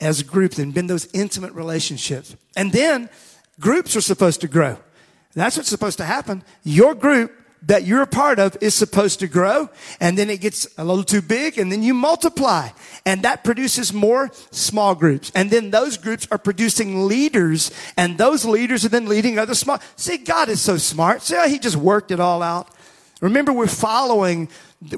as 0.00 0.22
groups 0.22 0.60
and 0.60 0.76
in 0.76 0.86
those 0.86 1.08
intimate 1.12 1.52
relationships. 1.54 2.36
And 2.56 2.70
then 2.70 3.10
groups 3.58 3.96
are 3.96 4.00
supposed 4.00 4.42
to 4.42 4.48
grow. 4.48 4.78
That's 5.34 5.56
what's 5.56 5.68
supposed 5.68 5.98
to 5.98 6.04
happen. 6.04 6.44
Your 6.62 6.94
group 6.94 7.32
that 7.66 7.84
you're 7.84 8.02
a 8.02 8.06
part 8.06 8.38
of 8.38 8.56
is 8.60 8.74
supposed 8.74 9.20
to 9.20 9.26
grow 9.26 9.70
and 10.00 10.18
then 10.18 10.28
it 10.28 10.40
gets 10.40 10.66
a 10.76 10.84
little 10.84 11.04
too 11.04 11.22
big 11.22 11.58
and 11.58 11.72
then 11.72 11.82
you 11.82 11.94
multiply 11.94 12.68
and 13.06 13.22
that 13.22 13.42
produces 13.42 13.92
more 13.92 14.30
small 14.50 14.94
groups. 14.94 15.32
And 15.34 15.50
then 15.50 15.70
those 15.70 15.96
groups 15.96 16.28
are 16.30 16.38
producing 16.38 17.06
leaders 17.06 17.70
and 17.96 18.18
those 18.18 18.44
leaders 18.44 18.84
are 18.84 18.90
then 18.90 19.06
leading 19.06 19.38
other 19.38 19.54
small. 19.54 19.80
See 19.96 20.18
god 20.18 20.48
is 20.48 20.60
so 20.60 20.76
smart. 20.76 21.22
See 21.22 21.36
how 21.36 21.48
he 21.48 21.58
just 21.58 21.76
worked 21.76 22.10
it 22.10 22.20
all 22.20 22.42
out? 22.42 22.68
Remember 23.20 23.52
we're 23.52 23.66
following 23.66 24.48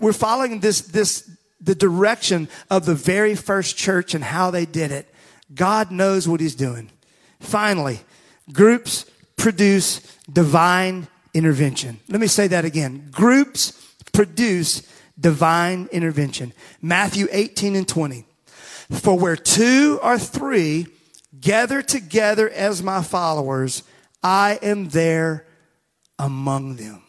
we're 0.00 0.12
following 0.12 0.60
this 0.60 0.80
this 0.80 1.30
the 1.60 1.74
direction 1.74 2.48
of 2.70 2.84
the 2.84 2.94
very 2.94 3.34
first 3.34 3.76
church 3.76 4.14
and 4.14 4.22
how 4.22 4.50
they 4.50 4.66
did 4.66 4.90
it. 4.90 5.12
God 5.54 5.90
knows 5.90 6.28
what 6.28 6.40
he's 6.40 6.56
doing. 6.56 6.90
Finally 7.38 8.00
groups 8.52 9.06
produce 9.36 10.00
divine 10.30 11.08
intervention. 11.34 12.00
Let 12.08 12.20
me 12.20 12.26
say 12.26 12.48
that 12.48 12.64
again. 12.64 13.08
Groups 13.10 13.72
produce 14.12 14.82
divine 15.18 15.88
intervention. 15.92 16.52
Matthew 16.80 17.28
18 17.30 17.76
and 17.76 17.88
20. 17.88 18.24
For 18.90 19.18
where 19.18 19.36
two 19.36 19.98
or 20.02 20.18
three 20.18 20.86
gather 21.38 21.82
together 21.82 22.48
as 22.48 22.82
my 22.82 23.02
followers, 23.02 23.82
I 24.22 24.58
am 24.62 24.88
there 24.88 25.46
among 26.18 26.76
them. 26.76 27.02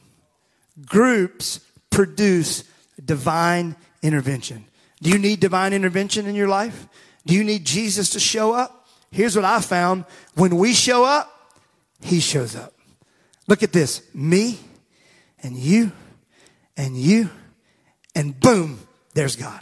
Groups 0.86 1.60
produce 1.90 2.64
divine 3.04 3.76
intervention. 4.02 4.66
Do 5.02 5.10
you 5.10 5.20
need 5.20 5.40
divine 5.40 5.74
intervention 5.74 6.26
in 6.26 6.36
your 6.36 6.48
life? 6.48 6.88
Do 7.26 7.34
you 7.34 7.44
need 7.44 7.66
Jesus 7.66 8.10
to 8.12 8.20
show 8.20 8.54
up? 8.54 8.88
Here's 9.12 9.36
what 9.36 9.46
I 9.46 9.62
found. 9.62 10.06
When 10.36 10.58
we 10.58 10.74
show 10.74 11.06
up, 11.06 11.32
he 12.02 12.20
shows 12.20 12.56
up. 12.56 12.74
Look 13.48 13.64
at 13.64 13.74
this. 13.74 14.04
Me 14.14 14.60
and 15.42 15.56
you 15.56 15.92
and 16.76 16.96
you, 16.96 17.30
and 18.16 18.40
boom, 18.40 18.80
there's 19.14 19.36
God. 19.36 19.62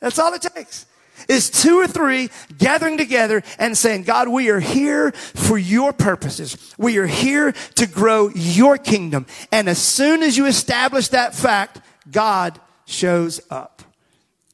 That's 0.00 0.18
all 0.18 0.32
it 0.34 0.42
takes. 0.42 0.86
Is 1.28 1.50
two 1.50 1.78
or 1.78 1.86
three 1.86 2.30
gathering 2.58 2.98
together 2.98 3.42
and 3.58 3.78
saying, 3.78 4.02
God, 4.02 4.28
we 4.28 4.50
are 4.50 4.58
here 4.58 5.12
for 5.12 5.56
your 5.56 5.92
purposes. 5.92 6.74
We 6.76 6.98
are 6.98 7.06
here 7.06 7.52
to 7.76 7.86
grow 7.86 8.30
your 8.30 8.76
kingdom. 8.76 9.26
And 9.52 9.68
as 9.68 9.78
soon 9.78 10.22
as 10.24 10.36
you 10.36 10.46
establish 10.46 11.08
that 11.08 11.34
fact, 11.34 11.80
God 12.10 12.60
shows 12.86 13.40
up. 13.50 13.82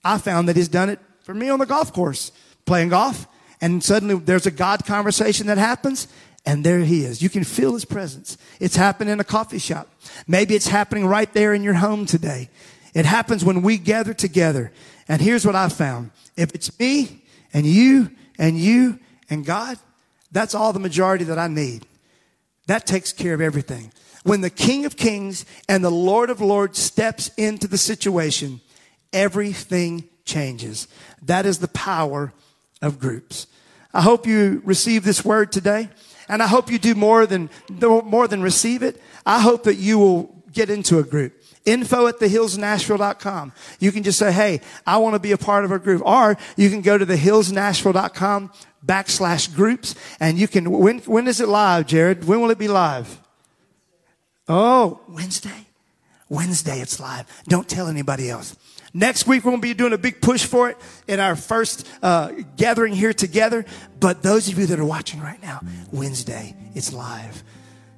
I 0.04 0.18
found 0.18 0.48
that 0.48 0.56
he's 0.56 0.68
done 0.68 0.90
it 0.90 0.98
for 1.22 1.32
me 1.32 1.48
on 1.48 1.58
the 1.58 1.66
golf 1.66 1.92
course, 1.92 2.32
playing 2.66 2.90
golf. 2.90 3.26
And 3.60 3.82
suddenly 3.82 4.16
there's 4.16 4.46
a 4.46 4.50
God 4.50 4.84
conversation 4.84 5.46
that 5.46 5.58
happens 5.58 6.06
and 6.48 6.64
there 6.64 6.80
he 6.80 7.04
is. 7.04 7.20
You 7.20 7.28
can 7.28 7.44
feel 7.44 7.74
his 7.74 7.84
presence. 7.84 8.38
It's 8.58 8.74
happening 8.74 9.12
in 9.12 9.20
a 9.20 9.24
coffee 9.24 9.58
shop. 9.58 9.86
Maybe 10.26 10.54
it's 10.54 10.68
happening 10.68 11.04
right 11.04 11.30
there 11.34 11.52
in 11.52 11.62
your 11.62 11.74
home 11.74 12.06
today. 12.06 12.48
It 12.94 13.04
happens 13.04 13.44
when 13.44 13.60
we 13.60 13.76
gather 13.76 14.14
together. 14.14 14.72
And 15.10 15.20
here's 15.20 15.44
what 15.44 15.54
I 15.54 15.68
found. 15.68 16.10
If 16.38 16.54
it's 16.54 16.76
me 16.78 17.22
and 17.52 17.66
you 17.66 18.10
and 18.38 18.58
you 18.58 18.98
and 19.28 19.44
God, 19.44 19.76
that's 20.32 20.54
all 20.54 20.72
the 20.72 20.78
majority 20.78 21.24
that 21.24 21.38
I 21.38 21.48
need. 21.48 21.84
That 22.66 22.86
takes 22.86 23.12
care 23.12 23.34
of 23.34 23.42
everything. 23.42 23.92
When 24.22 24.40
the 24.40 24.48
King 24.48 24.86
of 24.86 24.96
Kings 24.96 25.44
and 25.68 25.84
the 25.84 25.90
Lord 25.90 26.30
of 26.30 26.40
Lords 26.40 26.78
steps 26.78 27.30
into 27.36 27.68
the 27.68 27.76
situation, 27.76 28.62
everything 29.12 30.08
changes. 30.24 30.88
That 31.20 31.44
is 31.44 31.58
the 31.58 31.68
power 31.68 32.32
of 32.80 32.98
groups. 32.98 33.48
I 33.92 34.00
hope 34.00 34.26
you 34.26 34.62
receive 34.64 35.04
this 35.04 35.26
word 35.26 35.52
today. 35.52 35.90
And 36.28 36.42
I 36.42 36.46
hope 36.46 36.70
you 36.70 36.78
do 36.78 36.94
more 36.94 37.26
than, 37.26 37.50
more 37.70 38.28
than 38.28 38.42
receive 38.42 38.82
it. 38.82 39.00
I 39.24 39.40
hope 39.40 39.64
that 39.64 39.76
you 39.76 39.98
will 39.98 40.42
get 40.52 40.70
into 40.70 40.98
a 40.98 41.02
group. 41.02 41.34
Info 41.64 42.06
at 42.06 42.18
thehillsnashville.com. 42.18 43.52
You 43.78 43.92
can 43.92 44.02
just 44.02 44.18
say, 44.18 44.32
Hey, 44.32 44.60
I 44.86 44.98
want 44.98 45.14
to 45.14 45.18
be 45.18 45.32
a 45.32 45.38
part 45.38 45.64
of 45.64 45.72
a 45.72 45.78
group. 45.78 46.02
Or 46.04 46.36
you 46.56 46.70
can 46.70 46.80
go 46.80 46.96
to 46.96 47.04
thehillsnashville.com 47.04 48.52
backslash 48.84 49.54
groups 49.54 49.94
and 50.20 50.38
you 50.38 50.48
can, 50.48 50.70
when, 50.70 51.00
when 51.00 51.28
is 51.28 51.40
it 51.40 51.48
live, 51.48 51.86
Jared? 51.86 52.24
When 52.24 52.40
will 52.40 52.50
it 52.50 52.58
be 52.58 52.68
live? 52.68 53.20
Oh, 54.48 55.00
Wednesday? 55.08 55.66
Wednesday 56.28 56.80
it's 56.80 57.00
live. 57.00 57.26
Don't 57.48 57.68
tell 57.68 57.88
anybody 57.88 58.30
else. 58.30 58.56
Next 58.94 59.26
week, 59.26 59.44
we're 59.44 59.50
going 59.50 59.60
to 59.60 59.68
be 59.68 59.74
doing 59.74 59.92
a 59.92 59.98
big 59.98 60.22
push 60.22 60.44
for 60.44 60.70
it 60.70 60.78
in 61.06 61.20
our 61.20 61.36
first 61.36 61.86
uh, 62.02 62.32
gathering 62.56 62.94
here 62.94 63.12
together. 63.12 63.66
But 64.00 64.22
those 64.22 64.48
of 64.48 64.58
you 64.58 64.66
that 64.66 64.80
are 64.80 64.84
watching 64.84 65.20
right 65.20 65.40
now, 65.42 65.60
Wednesday, 65.92 66.56
it's 66.74 66.92
live. 66.92 67.42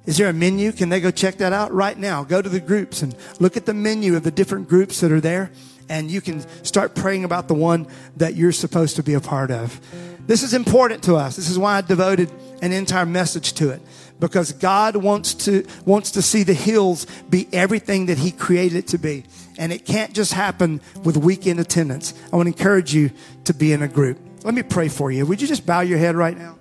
Is 0.05 0.17
there 0.17 0.29
a 0.29 0.33
menu? 0.33 0.71
Can 0.71 0.89
they 0.89 0.99
go 0.99 1.11
check 1.11 1.37
that 1.37 1.53
out 1.53 1.71
right 1.71 1.97
now? 1.97 2.23
Go 2.23 2.41
to 2.41 2.49
the 2.49 2.59
groups 2.59 3.03
and 3.03 3.15
look 3.39 3.55
at 3.55 3.65
the 3.65 3.73
menu 3.73 4.15
of 4.15 4.23
the 4.23 4.31
different 4.31 4.67
groups 4.67 4.99
that 5.01 5.11
are 5.11 5.21
there, 5.21 5.51
and 5.87 6.09
you 6.09 6.19
can 6.19 6.43
start 6.65 6.95
praying 6.95 7.23
about 7.23 7.47
the 7.47 7.53
one 7.53 7.87
that 8.17 8.35
you're 8.35 8.51
supposed 8.51 8.95
to 8.95 9.03
be 9.03 9.13
a 9.13 9.21
part 9.21 9.51
of. 9.51 9.79
This 10.27 10.43
is 10.43 10.53
important 10.53 11.03
to 11.03 11.15
us. 11.15 11.35
This 11.35 11.49
is 11.49 11.57
why 11.57 11.77
I 11.77 11.81
devoted 11.81 12.31
an 12.61 12.71
entire 12.71 13.05
message 13.05 13.53
to 13.53 13.69
it 13.69 13.81
because 14.19 14.53
God 14.53 14.95
wants 14.95 15.33
to 15.45 15.65
wants 15.85 16.11
to 16.11 16.21
see 16.21 16.43
the 16.43 16.53
hills 16.53 17.05
be 17.29 17.47
everything 17.53 18.07
that 18.07 18.17
he 18.17 18.31
created 18.31 18.77
it 18.77 18.87
to 18.87 18.97
be. 18.97 19.25
And 19.57 19.71
it 19.71 19.85
can't 19.85 20.13
just 20.13 20.33
happen 20.33 20.81
with 21.03 21.17
weekend 21.17 21.59
attendance. 21.59 22.13
I 22.31 22.35
want 22.35 22.47
to 22.47 22.57
encourage 22.57 22.93
you 22.93 23.11
to 23.43 23.53
be 23.53 23.73
in 23.73 23.81
a 23.81 23.87
group. 23.87 24.17
Let 24.43 24.53
me 24.53 24.63
pray 24.63 24.87
for 24.87 25.11
you. 25.11 25.25
Would 25.25 25.41
you 25.41 25.47
just 25.47 25.65
bow 25.65 25.81
your 25.81 25.97
head 25.97 26.15
right 26.15 26.37
now? 26.37 26.57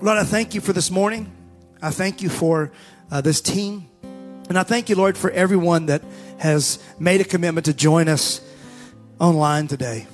Lord, 0.00 0.18
I 0.18 0.24
thank 0.24 0.54
you 0.54 0.60
for 0.60 0.72
this 0.72 0.90
morning. 0.90 1.32
I 1.82 1.90
thank 1.90 2.22
you 2.22 2.28
for 2.28 2.72
uh, 3.10 3.20
this 3.20 3.40
team. 3.40 3.88
And 4.02 4.58
I 4.58 4.62
thank 4.62 4.88
you, 4.88 4.96
Lord, 4.96 5.16
for 5.16 5.30
everyone 5.30 5.86
that 5.86 6.02
has 6.38 6.78
made 6.98 7.20
a 7.20 7.24
commitment 7.24 7.66
to 7.66 7.74
join 7.74 8.08
us 8.08 8.40
online 9.18 9.68
today. 9.68 10.06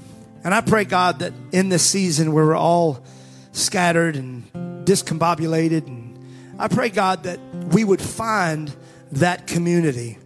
And 0.45 0.55
I 0.55 0.61
pray, 0.61 0.85
God, 0.85 1.19
that 1.19 1.33
in 1.53 1.69
this 1.69 1.85
season 1.85 2.33
where 2.33 2.47
we're 2.47 2.57
all 2.57 3.05
scattered 3.53 4.17
and 4.17 4.45
discombobulated, 4.87 5.87
and 5.87 6.19
I 6.59 6.69
pray, 6.69 6.89
God, 6.89 7.25
that 7.25 7.41
we 7.73 7.85
would 7.85 8.01
find 8.01 8.75
that 9.13 9.47
community 9.47 10.19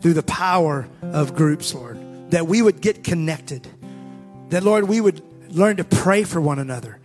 through 0.00 0.14
the 0.14 0.22
power 0.22 0.88
of 1.02 1.34
groups, 1.34 1.74
Lord. 1.74 1.98
That 2.30 2.46
we 2.46 2.60
would 2.62 2.80
get 2.80 3.04
connected. 3.04 3.66
That, 4.50 4.62
Lord, 4.62 4.88
we 4.88 5.00
would 5.00 5.22
learn 5.50 5.76
to 5.76 5.84
pray 5.84 6.24
for 6.24 6.40
one 6.40 6.58
another, 6.58 6.98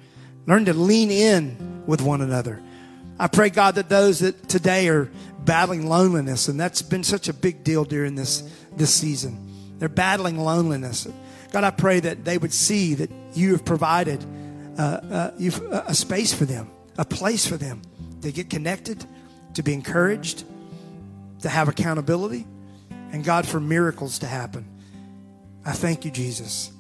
learn 0.45 0.65
to 0.65 0.73
lean 0.73 1.12
in 1.12 1.83
with 1.86 2.01
one 2.01 2.21
another. 2.21 2.62
I 3.19 3.27
pray, 3.27 3.49
God, 3.49 3.75
that 3.75 3.89
those 3.89 4.19
that 4.19 4.49
today 4.49 4.89
are 4.89 5.09
battling 5.39 5.88
loneliness, 5.88 6.47
and 6.47 6.59
that's 6.59 6.81
been 6.81 7.03
such 7.03 7.27
a 7.29 7.33
big 7.33 7.63
deal 7.63 7.86
during 7.86 8.15
this, 8.15 8.43
this 8.75 8.93
season. 8.93 9.75
They're 9.79 9.89
battling 9.89 10.38
loneliness. 10.38 11.07
God, 11.51 11.63
I 11.63 11.71
pray 11.71 11.99
that 11.99 12.25
they 12.25 12.38
would 12.38 12.53
see 12.53 12.95
that 12.95 13.12
you 13.33 13.51
have 13.51 13.65
provided 13.65 14.25
uh, 14.77 14.81
uh, 14.81 15.31
you've, 15.38 15.62
uh, 15.71 15.83
a 15.86 15.93
space 15.93 16.33
for 16.33 16.45
them, 16.45 16.71
a 16.97 17.05
place 17.05 17.45
for 17.45 17.57
them 17.57 17.81
to 18.21 18.31
get 18.31 18.49
connected, 18.49 19.05
to 19.53 19.62
be 19.62 19.73
encouraged, 19.73 20.45
to 21.43 21.49
have 21.49 21.67
accountability, 21.67 22.47
and 23.12 23.23
God, 23.23 23.45
for 23.45 23.60
miracles 23.60 24.19
to 24.19 24.25
happen. 24.25 24.65
I 25.65 25.73
thank 25.73 26.06
you, 26.06 26.12
Jesus. 26.12 26.71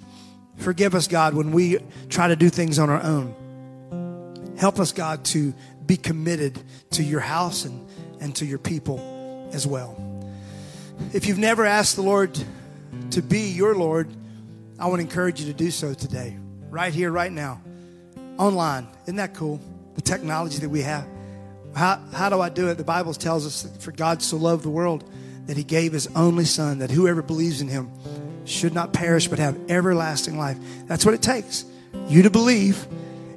Forgive 0.57 0.95
us, 0.95 1.07
God, 1.07 1.33
when 1.33 1.51
we 1.51 1.79
try 2.09 2.29
to 2.29 2.35
do 2.35 2.49
things 2.49 2.79
on 2.79 2.89
our 2.89 3.01
own. 3.03 4.55
Help 4.57 4.79
us, 4.79 4.91
God, 4.91 5.25
to 5.25 5.53
be 5.85 5.97
committed 5.97 6.61
to 6.91 7.03
your 7.03 7.19
house 7.19 7.65
and, 7.65 7.87
and 8.21 8.35
to 8.37 8.45
your 8.45 8.57
people 8.57 9.49
as 9.51 9.67
well. 9.67 9.97
If 11.11 11.27
you've 11.27 11.39
never 11.39 11.65
asked 11.65 11.97
the 11.97 12.01
Lord 12.01 12.37
to 13.11 13.21
be 13.21 13.49
your 13.49 13.75
Lord, 13.75 14.07
I 14.79 14.87
want 14.87 14.99
to 14.99 15.05
encourage 15.05 15.41
you 15.41 15.47
to 15.47 15.57
do 15.57 15.71
so 15.71 15.93
today, 15.93 16.37
right 16.69 16.93
here, 16.93 17.11
right 17.11 17.31
now, 17.31 17.61
online. 18.37 18.87
Isn't 19.03 19.17
that 19.17 19.33
cool? 19.33 19.59
The 19.95 20.01
technology 20.01 20.59
that 20.59 20.69
we 20.69 20.81
have. 20.83 21.05
How, 21.75 21.99
how 22.13 22.29
do 22.29 22.39
I 22.39 22.49
do 22.49 22.69
it? 22.69 22.77
The 22.77 22.83
Bible 22.83 23.13
tells 23.13 23.45
us 23.45 23.63
that 23.63 23.81
for 23.81 23.91
God 23.91 24.21
so 24.21 24.37
loved 24.37 24.63
the 24.63 24.69
world 24.69 25.03
that 25.47 25.57
he 25.57 25.63
gave 25.63 25.93
his 25.93 26.07
only 26.15 26.45
son, 26.45 26.79
that 26.79 26.91
whoever 26.91 27.21
believes 27.21 27.61
in 27.61 27.67
him 27.67 27.91
should 28.45 28.73
not 28.73 28.93
perish 28.93 29.27
but 29.27 29.39
have 29.39 29.57
everlasting 29.69 30.37
life. 30.37 30.57
That's 30.87 31.05
what 31.05 31.13
it 31.13 31.21
takes. 31.21 31.65
You 32.07 32.23
to 32.23 32.29
believe, 32.29 32.85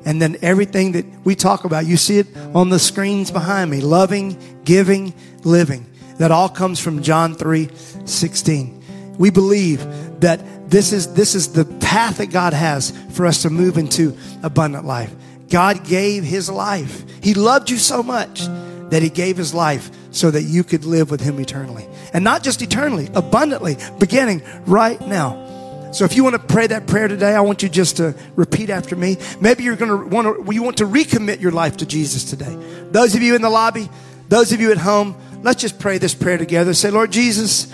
and 0.05 0.21
then 0.21 0.37
everything 0.43 0.93
that 0.93 1.05
we 1.25 1.35
talk 1.35 1.65
about, 1.65 1.87
you 1.87 1.97
see 1.97 2.19
it 2.19 2.27
on 2.55 2.69
the 2.69 2.79
screens 2.79 3.31
behind 3.31 3.71
me 3.71 3.81
loving, 3.81 4.39
giving, 4.65 5.15
living. 5.45 5.87
That 6.19 6.31
all 6.31 6.49
comes 6.49 6.81
from 6.81 7.03
John 7.03 7.35
3 7.35 7.69
16. 8.05 9.17
We 9.19 9.31
believe 9.31 10.21
that 10.21 10.71
this 10.71 10.93
is, 10.93 11.15
this 11.15 11.35
is 11.35 11.53
the 11.53 11.65
path 11.65 12.19
that 12.19 12.27
God 12.27 12.53
has 12.53 12.91
for 13.11 13.27
us 13.27 13.43
to 13.43 13.51
move 13.51 13.79
into 13.79 14.17
abundant 14.43 14.85
life. 14.85 15.15
God 15.49 15.85
gave 15.85 16.25
his 16.25 16.51
life. 16.51 17.05
He 17.23 17.35
loved 17.35 17.71
you 17.71 17.79
so 17.79 18.03
much 18.03 18.47
that 18.91 19.03
he 19.03 19.09
gave 19.09 19.37
his 19.37 19.55
life 19.55 19.91
so 20.11 20.31
that 20.31 20.43
you 20.43 20.65
could 20.65 20.85
live 20.85 21.11
with 21.11 21.21
him 21.21 21.39
eternally. 21.39 21.87
And 22.13 22.25
not 22.25 22.43
just 22.43 22.63
eternally, 22.63 23.09
abundantly, 23.15 23.77
beginning 23.99 24.43
right 24.67 25.01
now. 25.01 25.91
So 25.93 26.05
if 26.05 26.17
you 26.17 26.25
want 26.25 26.35
to 26.35 26.55
pray 26.55 26.67
that 26.67 26.87
prayer 26.87 27.09
today, 27.09 27.35
I 27.35 27.41
want 27.41 27.63
you 27.63 27.69
just 27.69 27.99
to 27.99 28.15
repeat 28.35 28.71
after 28.71 28.97
me. 28.97 29.17
Maybe 29.41 29.65
you're 29.65 29.77
going 29.77 29.91
to 29.91 30.07
want 30.15 30.47
to, 30.47 30.53
you 30.53 30.63
want 30.63 30.79
to 30.79 30.87
recommit 30.87 31.41
your 31.41 31.53
life 31.53 31.79
to 31.79 31.87
Jesus 31.87 32.25
today. 32.25 32.55
Those 32.91 33.15
of 33.15 33.23
you 33.23 33.35
in 33.35 33.43
the 33.43 33.51
lobby, 33.51 33.89
those 34.29 34.53
of 34.53 34.61
you 34.61 34.73
at 34.73 34.79
home, 34.79 35.17
let's 35.43 35.61
just 35.61 35.79
pray 35.79 35.99
this 35.99 36.15
prayer 36.15 36.39
together. 36.39 36.75
Say, 36.75 36.91
Lord 36.91 37.13
Jesus, 37.13 37.67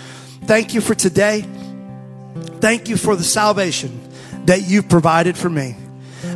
thank 0.43 0.73
you 0.73 0.81
for 0.81 0.95
today. 0.95 1.45
Thank 2.59 2.87
you 2.87 2.97
for 2.97 3.15
the 3.15 3.23
salvation 3.23 3.99
that 4.45 4.61
you've 4.61 4.89
provided 4.89 5.37
for 5.37 5.49
me. 5.49 5.75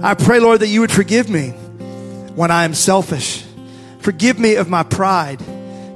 I 0.01 0.13
pray, 0.13 0.39
Lord, 0.39 0.59
that 0.59 0.67
you 0.67 0.81
would 0.81 0.91
forgive 0.91 1.29
me 1.29 1.49
when 2.35 2.51
I 2.51 2.65
am 2.65 2.73
selfish. 2.73 3.43
Forgive 3.99 4.39
me 4.39 4.55
of 4.55 4.69
my 4.69 4.83
pride. 4.83 5.39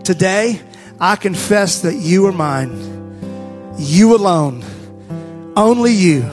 Today, 0.04 0.62
I 0.99 1.15
confess 1.15 1.82
that 1.82 1.95
you 1.95 2.25
are 2.27 2.32
mine. 2.32 3.75
You 3.77 4.15
alone. 4.15 4.63
Only 5.56 5.93
you. 5.93 6.23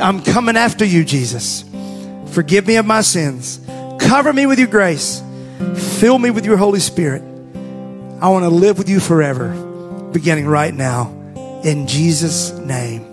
I'm 0.00 0.22
coming 0.22 0.56
after 0.56 0.84
you, 0.84 1.04
Jesus. 1.04 1.64
Forgive 2.32 2.66
me 2.66 2.76
of 2.76 2.86
my 2.86 3.00
sins. 3.02 3.60
Cover 3.98 4.32
me 4.32 4.46
with 4.46 4.58
your 4.58 4.68
grace. 4.68 5.22
Fill 5.98 6.18
me 6.18 6.30
with 6.30 6.46
your 6.46 6.56
Holy 6.56 6.80
Spirit. 6.80 7.22
I 8.20 8.28
want 8.28 8.44
to 8.44 8.50
live 8.50 8.78
with 8.78 8.88
you 8.88 9.00
forever, 9.00 9.48
beginning 10.12 10.46
right 10.46 10.74
now. 10.74 11.08
In 11.64 11.86
Jesus' 11.86 12.52
name. 12.52 13.09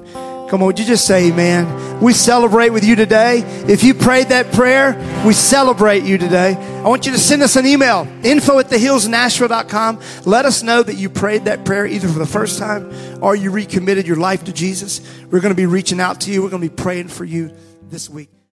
Come 0.50 0.62
on, 0.62 0.68
would 0.68 0.80
you 0.80 0.86
just 0.86 1.06
say 1.06 1.28
amen? 1.28 2.00
We 2.02 2.14
celebrate 2.14 2.70
with 2.70 2.86
you 2.86 2.96
today. 2.96 3.40
If 3.68 3.84
you 3.84 3.94
prayed 3.94 4.28
that 4.28 4.54
prayer, 4.54 4.96
we 5.26 5.34
celebrate 5.34 6.04
you 6.04 6.18
today. 6.18 6.56
I 6.56 6.88
want 6.88 7.06
you 7.06 7.12
to 7.12 7.18
send 7.18 7.44
us 7.44 7.58
an 7.58 7.66
email, 7.66 8.08
info 8.24 8.60
at 8.60 8.68
thehillsnashville.com. 8.68 10.00
Let 10.26 10.46
us 10.46 10.64
know 10.64 10.84
that 10.84 10.96
you 10.96 11.10
prayed 11.10 11.46
that 11.46 11.66
prayer 11.66 11.86
either 11.86 12.08
for 12.08 12.20
the 12.20 12.26
first 12.26 12.60
time 12.60 12.94
or 13.22 13.36
you 13.36 13.52
recommitted 13.52 14.08
your 14.08 14.16
life 14.16 14.46
to 14.46 14.54
Jesus. 14.54 15.02
We're 15.26 15.42
going 15.42 15.54
to 15.54 15.56
be 15.56 15.66
reaching 15.66 16.00
out 16.00 16.22
to 16.22 16.32
you. 16.32 16.42
We're 16.42 16.50
going 16.50 16.64
to 16.64 16.70
be 16.70 16.76
praying 16.76 17.10
for 17.10 17.26
you 17.26 17.52
this 17.90 18.10
week. 18.10 18.30